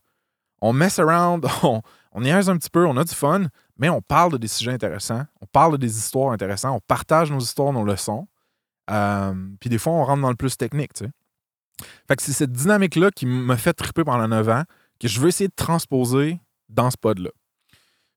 On 0.60 0.72
mess 0.72 0.98
around, 0.98 1.46
on, 1.62 1.82
on 2.12 2.20
niaise 2.20 2.48
un 2.48 2.56
petit 2.56 2.70
peu, 2.70 2.86
on 2.86 2.96
a 2.96 3.04
du 3.04 3.14
fun, 3.14 3.46
mais 3.78 3.88
on 3.88 4.00
parle 4.00 4.32
de 4.32 4.38
des 4.38 4.48
sujets 4.48 4.72
intéressants, 4.72 5.24
on 5.40 5.46
parle 5.46 5.72
de 5.72 5.76
des 5.78 5.98
histoires 5.98 6.32
intéressantes, 6.32 6.74
on 6.76 6.80
partage 6.86 7.30
nos 7.30 7.40
histoires, 7.40 7.72
nos 7.72 7.84
leçons. 7.84 8.26
Euh, 8.90 9.34
puis 9.60 9.68
des 9.68 9.78
fois, 9.78 9.92
on 9.92 10.04
rentre 10.04 10.22
dans 10.22 10.30
le 10.30 10.36
plus 10.36 10.56
technique, 10.56 10.94
tu 10.94 11.04
sais. 11.04 11.10
Fait 12.08 12.16
que 12.16 12.22
c'est 12.22 12.32
cette 12.32 12.52
dynamique-là 12.52 13.10
qui 13.10 13.26
m'a 13.26 13.56
fait 13.56 13.74
triper 13.74 14.04
pendant 14.04 14.28
9 14.28 14.48
ans 14.48 14.62
que 14.98 15.08
je 15.08 15.20
veux 15.20 15.28
essayer 15.28 15.48
de 15.48 15.54
transposer 15.54 16.40
dans 16.68 16.90
ce 16.90 16.96
pod-là. 16.96 17.30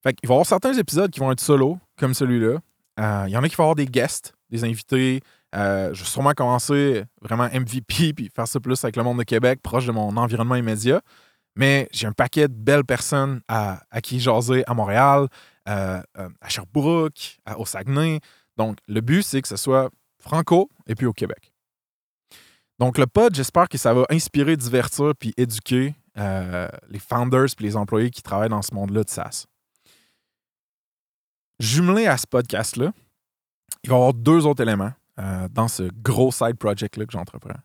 Fait 0.01 0.13
qu'il 0.13 0.29
va 0.29 0.33
y 0.33 0.35
avoir 0.35 0.45
certains 0.45 0.73
épisodes 0.73 1.11
qui 1.11 1.19
vont 1.19 1.31
être 1.31 1.41
solo, 1.41 1.77
comme 1.97 2.13
celui-là. 2.13 2.59
Euh, 2.99 3.23
Il 3.27 3.31
y 3.31 3.37
en 3.37 3.43
a 3.43 3.49
qui 3.49 3.55
vont 3.55 3.63
avoir 3.63 3.75
des 3.75 3.85
guests, 3.85 4.33
des 4.49 4.63
invités. 4.63 5.21
Euh, 5.55 5.93
je 5.93 5.99
vais 6.03 6.09
sûrement 6.09 6.31
commencer 6.33 7.03
vraiment 7.21 7.49
MVP 7.51 8.13
puis 8.13 8.29
faire 8.33 8.47
ça 8.47 8.59
plus 8.59 8.81
avec 8.83 8.95
le 8.95 9.03
monde 9.03 9.17
de 9.17 9.23
Québec, 9.23 9.59
proche 9.61 9.85
de 9.85 9.91
mon 9.91 10.15
environnement 10.15 10.55
immédiat. 10.55 11.01
Mais 11.59 11.89
j'ai 11.91 12.07
un 12.07 12.13
paquet 12.13 12.47
de 12.47 12.53
belles 12.53 12.85
personnes 12.85 13.41
à, 13.49 13.81
qui 14.01 14.21
jaser 14.21 14.63
à 14.65 14.73
Montréal, 14.73 15.27
euh, 15.67 16.01
euh, 16.17 16.29
à 16.39 16.47
Sherbrooke, 16.47 17.37
au 17.57 17.65
Saguenay. 17.65 18.21
Donc, 18.55 18.77
le 18.87 19.01
but, 19.01 19.23
c'est 19.23 19.41
que 19.41 19.47
ce 19.49 19.57
soit 19.57 19.89
franco 20.19 20.69
et 20.87 20.95
puis 20.95 21.05
au 21.05 21.11
Québec. 21.11 21.51
Donc, 22.79 22.97
le 22.97 23.07
pod, 23.07 23.35
j'espère 23.35 23.67
que 23.67 23.77
ça 23.77 23.93
va 23.93 24.05
inspirer, 24.09 24.55
divertir 24.55 25.11
puis 25.19 25.33
éduquer 25.35 25.95
euh, 26.17 26.69
les 26.87 26.99
founders 26.99 27.47
et 27.59 27.63
les 27.63 27.75
employés 27.75 28.09
qui 28.09 28.23
travaillent 28.23 28.47
dans 28.47 28.61
ce 28.61 28.73
monde-là 28.73 29.03
de 29.03 29.09
SaaS. 29.09 29.45
Jumelé 31.59 32.07
à 32.07 32.15
ce 32.15 32.25
podcast-là, 32.25 32.93
il 33.83 33.89
va 33.89 33.97
y 33.97 33.99
avoir 33.99 34.13
deux 34.13 34.45
autres 34.45 34.63
éléments 34.63 34.93
dans 35.51 35.67
ce 35.67 35.83
gros 36.01 36.31
side 36.31 36.55
project-là 36.57 37.05
que 37.05 37.11
j'entreprends. 37.11 37.59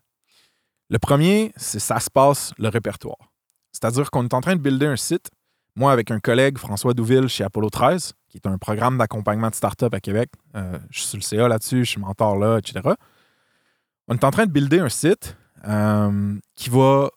Le 0.90 0.98
premier, 0.98 1.52
c'est 1.54 1.78
ça 1.78 2.00
se 2.00 2.10
passe 2.10 2.52
le 2.58 2.68
répertoire. 2.68 3.30
C'est-à-dire 3.74 4.10
qu'on 4.10 4.24
est 4.24 4.34
en 4.34 4.40
train 4.40 4.54
de 4.54 4.60
builder 4.60 4.86
un 4.86 4.96
site, 4.96 5.30
moi 5.76 5.92
avec 5.92 6.10
un 6.10 6.20
collègue, 6.20 6.58
François 6.58 6.94
Douville, 6.94 7.28
chez 7.28 7.42
Apollo 7.42 7.70
13, 7.70 8.12
qui 8.28 8.38
est 8.38 8.46
un 8.46 8.56
programme 8.56 8.96
d'accompagnement 8.98 9.50
de 9.50 9.54
start-up 9.54 9.92
à 9.92 10.00
Québec. 10.00 10.30
Euh, 10.54 10.78
je 10.90 11.00
suis 11.00 11.08
sur 11.08 11.18
le 11.18 11.22
CA 11.22 11.48
là-dessus, 11.48 11.84
je 11.84 11.90
suis 11.90 12.00
mentor 12.00 12.38
là, 12.38 12.58
etc. 12.58 12.94
On 14.06 14.14
est 14.14 14.24
en 14.24 14.30
train 14.30 14.46
de 14.46 14.52
builder 14.52 14.78
un 14.78 14.88
site 14.88 15.36
euh, 15.66 16.38
qui 16.54 16.70
va 16.70 17.10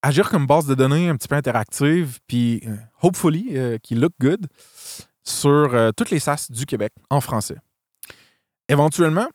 agir 0.00 0.30
comme 0.30 0.46
base 0.46 0.66
de 0.66 0.74
données 0.74 1.10
un 1.10 1.16
petit 1.16 1.28
peu 1.28 1.34
interactive, 1.34 2.20
puis 2.26 2.62
euh, 2.66 2.76
hopefully, 3.02 3.56
qui 3.82 3.94
look 3.94 4.12
good 4.20 4.46
sur 5.22 5.92
toutes 5.94 6.10
les 6.10 6.20
SaaS 6.20 6.46
du 6.48 6.64
Québec 6.64 6.92
en 7.10 7.20
français. 7.20 7.56
Éventuellement, 8.68 9.28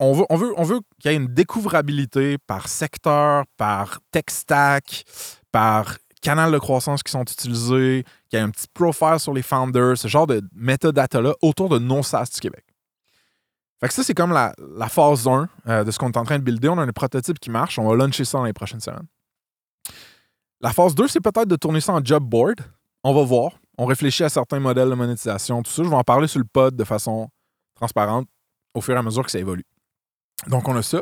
on 0.00 0.12
veut 0.12 0.80
qu'il 0.98 1.10
y 1.12 1.14
ait 1.14 1.16
une 1.16 1.28
découvrabilité 1.28 2.36
par 2.38 2.66
secteur, 2.66 3.44
par 3.56 4.00
tech 4.10 4.24
stack, 4.28 5.04
par 5.54 5.98
canal 6.20 6.50
de 6.50 6.58
croissance 6.58 7.04
qui 7.04 7.12
sont 7.12 7.22
utilisés, 7.22 8.04
qu'il 8.28 8.40
y 8.40 8.42
ait 8.42 8.44
un 8.44 8.50
petit 8.50 8.66
profile 8.74 9.20
sur 9.20 9.32
les 9.32 9.42
founders, 9.42 9.96
ce 9.96 10.08
genre 10.08 10.26
de 10.26 10.42
metadata-là 10.52 11.36
autour 11.42 11.68
de 11.68 11.78
nos 11.78 12.02
SaaS 12.02 12.28
du 12.34 12.40
Québec. 12.40 12.64
Fait 13.78 13.86
que 13.86 13.94
ça, 13.94 14.02
c'est 14.02 14.14
comme 14.14 14.32
la, 14.32 14.52
la 14.76 14.88
phase 14.88 15.28
1 15.28 15.48
euh, 15.68 15.84
de 15.84 15.90
ce 15.92 15.98
qu'on 16.00 16.10
est 16.10 16.16
en 16.16 16.24
train 16.24 16.40
de 16.40 16.42
builder. 16.42 16.70
On 16.70 16.78
a 16.78 16.82
un 16.82 16.88
prototype 16.88 17.38
qui 17.38 17.50
marche. 17.50 17.78
On 17.78 17.86
va 17.88 17.94
lancer 17.94 18.24
ça 18.24 18.38
dans 18.38 18.44
les 18.44 18.52
prochaines 18.52 18.80
semaines. 18.80 19.06
La 20.60 20.72
phase 20.72 20.96
2, 20.96 21.06
c'est 21.06 21.20
peut-être 21.20 21.46
de 21.46 21.56
tourner 21.56 21.80
ça 21.80 21.92
en 21.92 22.04
job 22.04 22.24
board. 22.24 22.60
On 23.04 23.14
va 23.14 23.22
voir. 23.22 23.52
On 23.78 23.84
réfléchit 23.84 24.24
à 24.24 24.28
certains 24.28 24.58
modèles 24.58 24.90
de 24.90 24.94
monétisation, 24.94 25.62
tout 25.62 25.70
ça. 25.70 25.84
Je 25.84 25.88
vais 25.88 25.94
en 25.94 26.02
parler 26.02 26.26
sur 26.26 26.40
le 26.40 26.46
pod 26.46 26.74
de 26.74 26.84
façon 26.84 27.28
transparente 27.76 28.26
au 28.74 28.80
fur 28.80 28.96
et 28.96 28.98
à 28.98 29.02
mesure 29.02 29.24
que 29.24 29.30
ça 29.30 29.38
évolue. 29.38 29.66
Donc, 30.48 30.66
on 30.66 30.74
a 30.74 30.82
ça. 30.82 31.00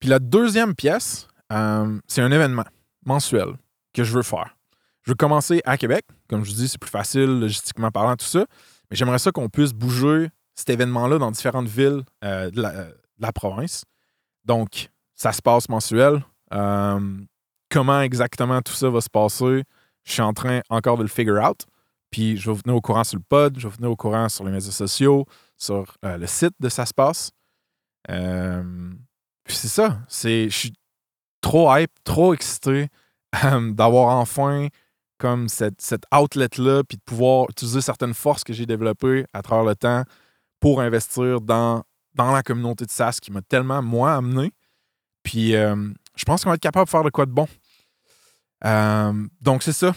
Puis 0.00 0.08
la 0.08 0.18
deuxième 0.18 0.74
pièce, 0.74 1.28
euh, 1.52 2.00
c'est 2.08 2.22
un 2.22 2.32
événement 2.32 2.64
mensuel 3.04 3.54
que 3.92 4.04
je 4.04 4.12
veux 4.12 4.22
faire. 4.22 4.56
Je 5.02 5.12
veux 5.12 5.16
commencer 5.16 5.62
à 5.64 5.76
Québec. 5.76 6.04
Comme 6.28 6.44
je 6.44 6.50
vous 6.50 6.56
dis, 6.56 6.68
c'est 6.68 6.80
plus 6.80 6.90
facile, 6.90 7.40
logistiquement 7.40 7.90
parlant, 7.90 8.16
tout 8.16 8.26
ça. 8.26 8.46
Mais 8.90 8.96
j'aimerais 8.96 9.18
ça 9.18 9.32
qu'on 9.32 9.48
puisse 9.48 9.72
bouger 9.72 10.28
cet 10.54 10.70
événement-là 10.70 11.18
dans 11.18 11.30
différentes 11.30 11.68
villes 11.68 12.02
euh, 12.24 12.50
de, 12.50 12.60
la, 12.60 12.84
de, 12.84 12.94
la, 13.18 13.32
province. 13.32 13.84
Donc, 14.44 14.90
ça 15.14 15.32
se 15.32 15.40
passe 15.40 15.68
mensuel. 15.68 16.22
Euh, 16.52 17.18
comment 17.70 18.00
exactement 18.02 18.60
tout 18.60 18.72
ça 18.72 18.90
va 18.90 19.00
se 19.00 19.08
passer, 19.08 19.64
je 20.04 20.12
suis 20.12 20.22
en 20.22 20.32
train 20.32 20.60
encore 20.68 20.96
de 20.98 21.02
le 21.02 21.08
figure 21.08 21.42
out. 21.42 21.64
Puis 22.10 22.36
je 22.36 22.50
vais 22.50 22.56
vous 22.56 22.62
tenir 22.62 22.76
au 22.76 22.80
courant 22.80 23.04
sur 23.04 23.16
le 23.16 23.24
pod, 23.26 23.56
je 23.56 23.62
vais 23.62 23.70
vous 23.70 23.76
tenir 23.76 23.90
au 23.90 23.96
courant 23.96 24.28
sur 24.28 24.44
les 24.44 24.50
médias 24.50 24.72
sociaux, 24.72 25.26
sur 25.56 25.94
euh, 26.04 26.16
le 26.16 26.26
site 26.26 26.54
de 26.58 26.68
Ça 26.68 26.84
se 26.84 26.92
passe. 26.92 27.30
Euh, 28.10 28.92
puis 29.44 29.54
c'est 29.56 29.68
ça. 29.68 30.00
Je 30.10 30.48
suis 30.48 30.72
trop 31.40 31.74
hype, 31.74 31.92
trop 32.04 32.34
excité 32.34 32.88
euh, 33.44 33.72
d'avoir 33.72 34.16
enfin 34.16 34.68
comme 35.18 35.48
cette, 35.48 35.80
cet 35.80 36.04
outlet-là, 36.14 36.82
puis 36.82 36.96
de 36.96 37.02
pouvoir 37.02 37.46
utiliser 37.50 37.80
certaines 37.82 38.14
forces 38.14 38.42
que 38.42 38.52
j'ai 38.52 38.64
développées 38.64 39.26
à 39.34 39.42
travers 39.42 39.64
le 39.64 39.74
temps 39.74 40.02
pour 40.60 40.80
investir 40.80 41.40
dans, 41.42 41.84
la 42.16 42.42
communauté 42.42 42.86
de 42.86 42.90
SaaS 42.90 43.18
qui 43.20 43.30
m'a 43.30 43.42
tellement, 43.42 43.82
moi, 43.82 44.14
amené. 44.14 44.52
Puis 45.22 45.54
euh, 45.54 45.76
je 46.16 46.24
pense 46.24 46.42
qu'on 46.42 46.50
va 46.50 46.54
être 46.54 46.62
capable 46.62 46.86
de 46.86 46.90
faire 46.90 47.04
de 47.04 47.10
quoi 47.10 47.26
de 47.26 47.32
bon. 47.32 47.46
Euh, 48.64 49.12
donc, 49.40 49.62
c'est 49.62 49.72
ça. 49.72 49.94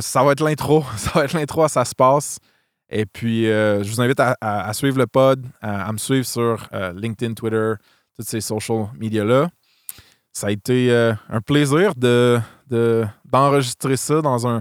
Ça 0.00 0.22
va 0.22 0.32
être 0.32 0.42
l'intro. 0.42 0.84
Ça 0.96 1.10
va 1.14 1.24
être 1.24 1.32
l'intro 1.32 1.64
à 1.64 1.68
Ça 1.68 1.84
se 1.84 1.94
passe. 1.94 2.38
Et 2.88 3.04
puis, 3.04 3.44
je 3.44 3.88
vous 3.88 4.00
invite 4.00 4.20
à, 4.20 4.72
suivre 4.72 4.98
le 4.98 5.06
pod, 5.06 5.44
à, 5.60 5.90
me 5.92 5.98
suivre 5.98 6.26
sur 6.26 6.68
LinkedIn, 6.94 7.34
Twitter, 7.34 7.72
toutes 8.14 8.28
ces 8.28 8.40
social 8.40 8.88
media-là. 8.94 9.50
Ça 10.36 10.48
a 10.48 10.50
été 10.50 10.90
euh, 10.90 11.14
un 11.30 11.40
plaisir 11.40 11.94
de, 11.94 12.38
de, 12.68 13.06
d'enregistrer 13.24 13.96
ça 13.96 14.20
dans 14.20 14.46
un, 14.46 14.60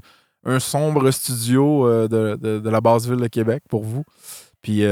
sombre 0.58 1.12
studio 1.12 1.86
euh, 1.86 2.08
de, 2.08 2.60
de, 2.60 2.70
la 2.70 2.80
basse 2.80 3.06
ville 3.06 3.20
de 3.20 3.28
Québec 3.28 3.62
pour 3.68 3.84
vous. 3.84 4.06
Puis, 4.62 4.84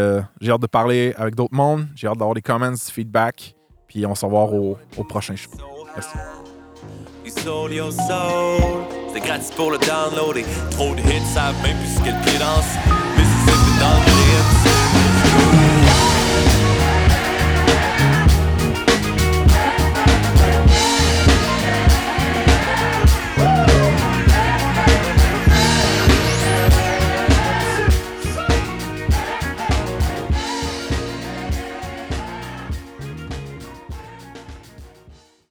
j'ai 0.41 0.51
hâte 0.51 0.61
de 0.61 0.67
parler 0.67 1.13
avec 1.15 1.35
d'autres 1.35 1.55
mondes. 1.55 1.87
J'ai 1.95 2.07
hâte 2.07 2.17
d'avoir 2.17 2.35
des 2.35 2.41
comments, 2.41 2.69
du 2.69 2.77
feedback. 2.77 3.55
Puis, 3.87 4.05
on 4.05 4.13
se 4.13 4.25
revoit 4.25 4.43
au, 4.97 5.03
prochain 5.05 5.37
show. 5.37 5.51
Merci. 5.95 6.17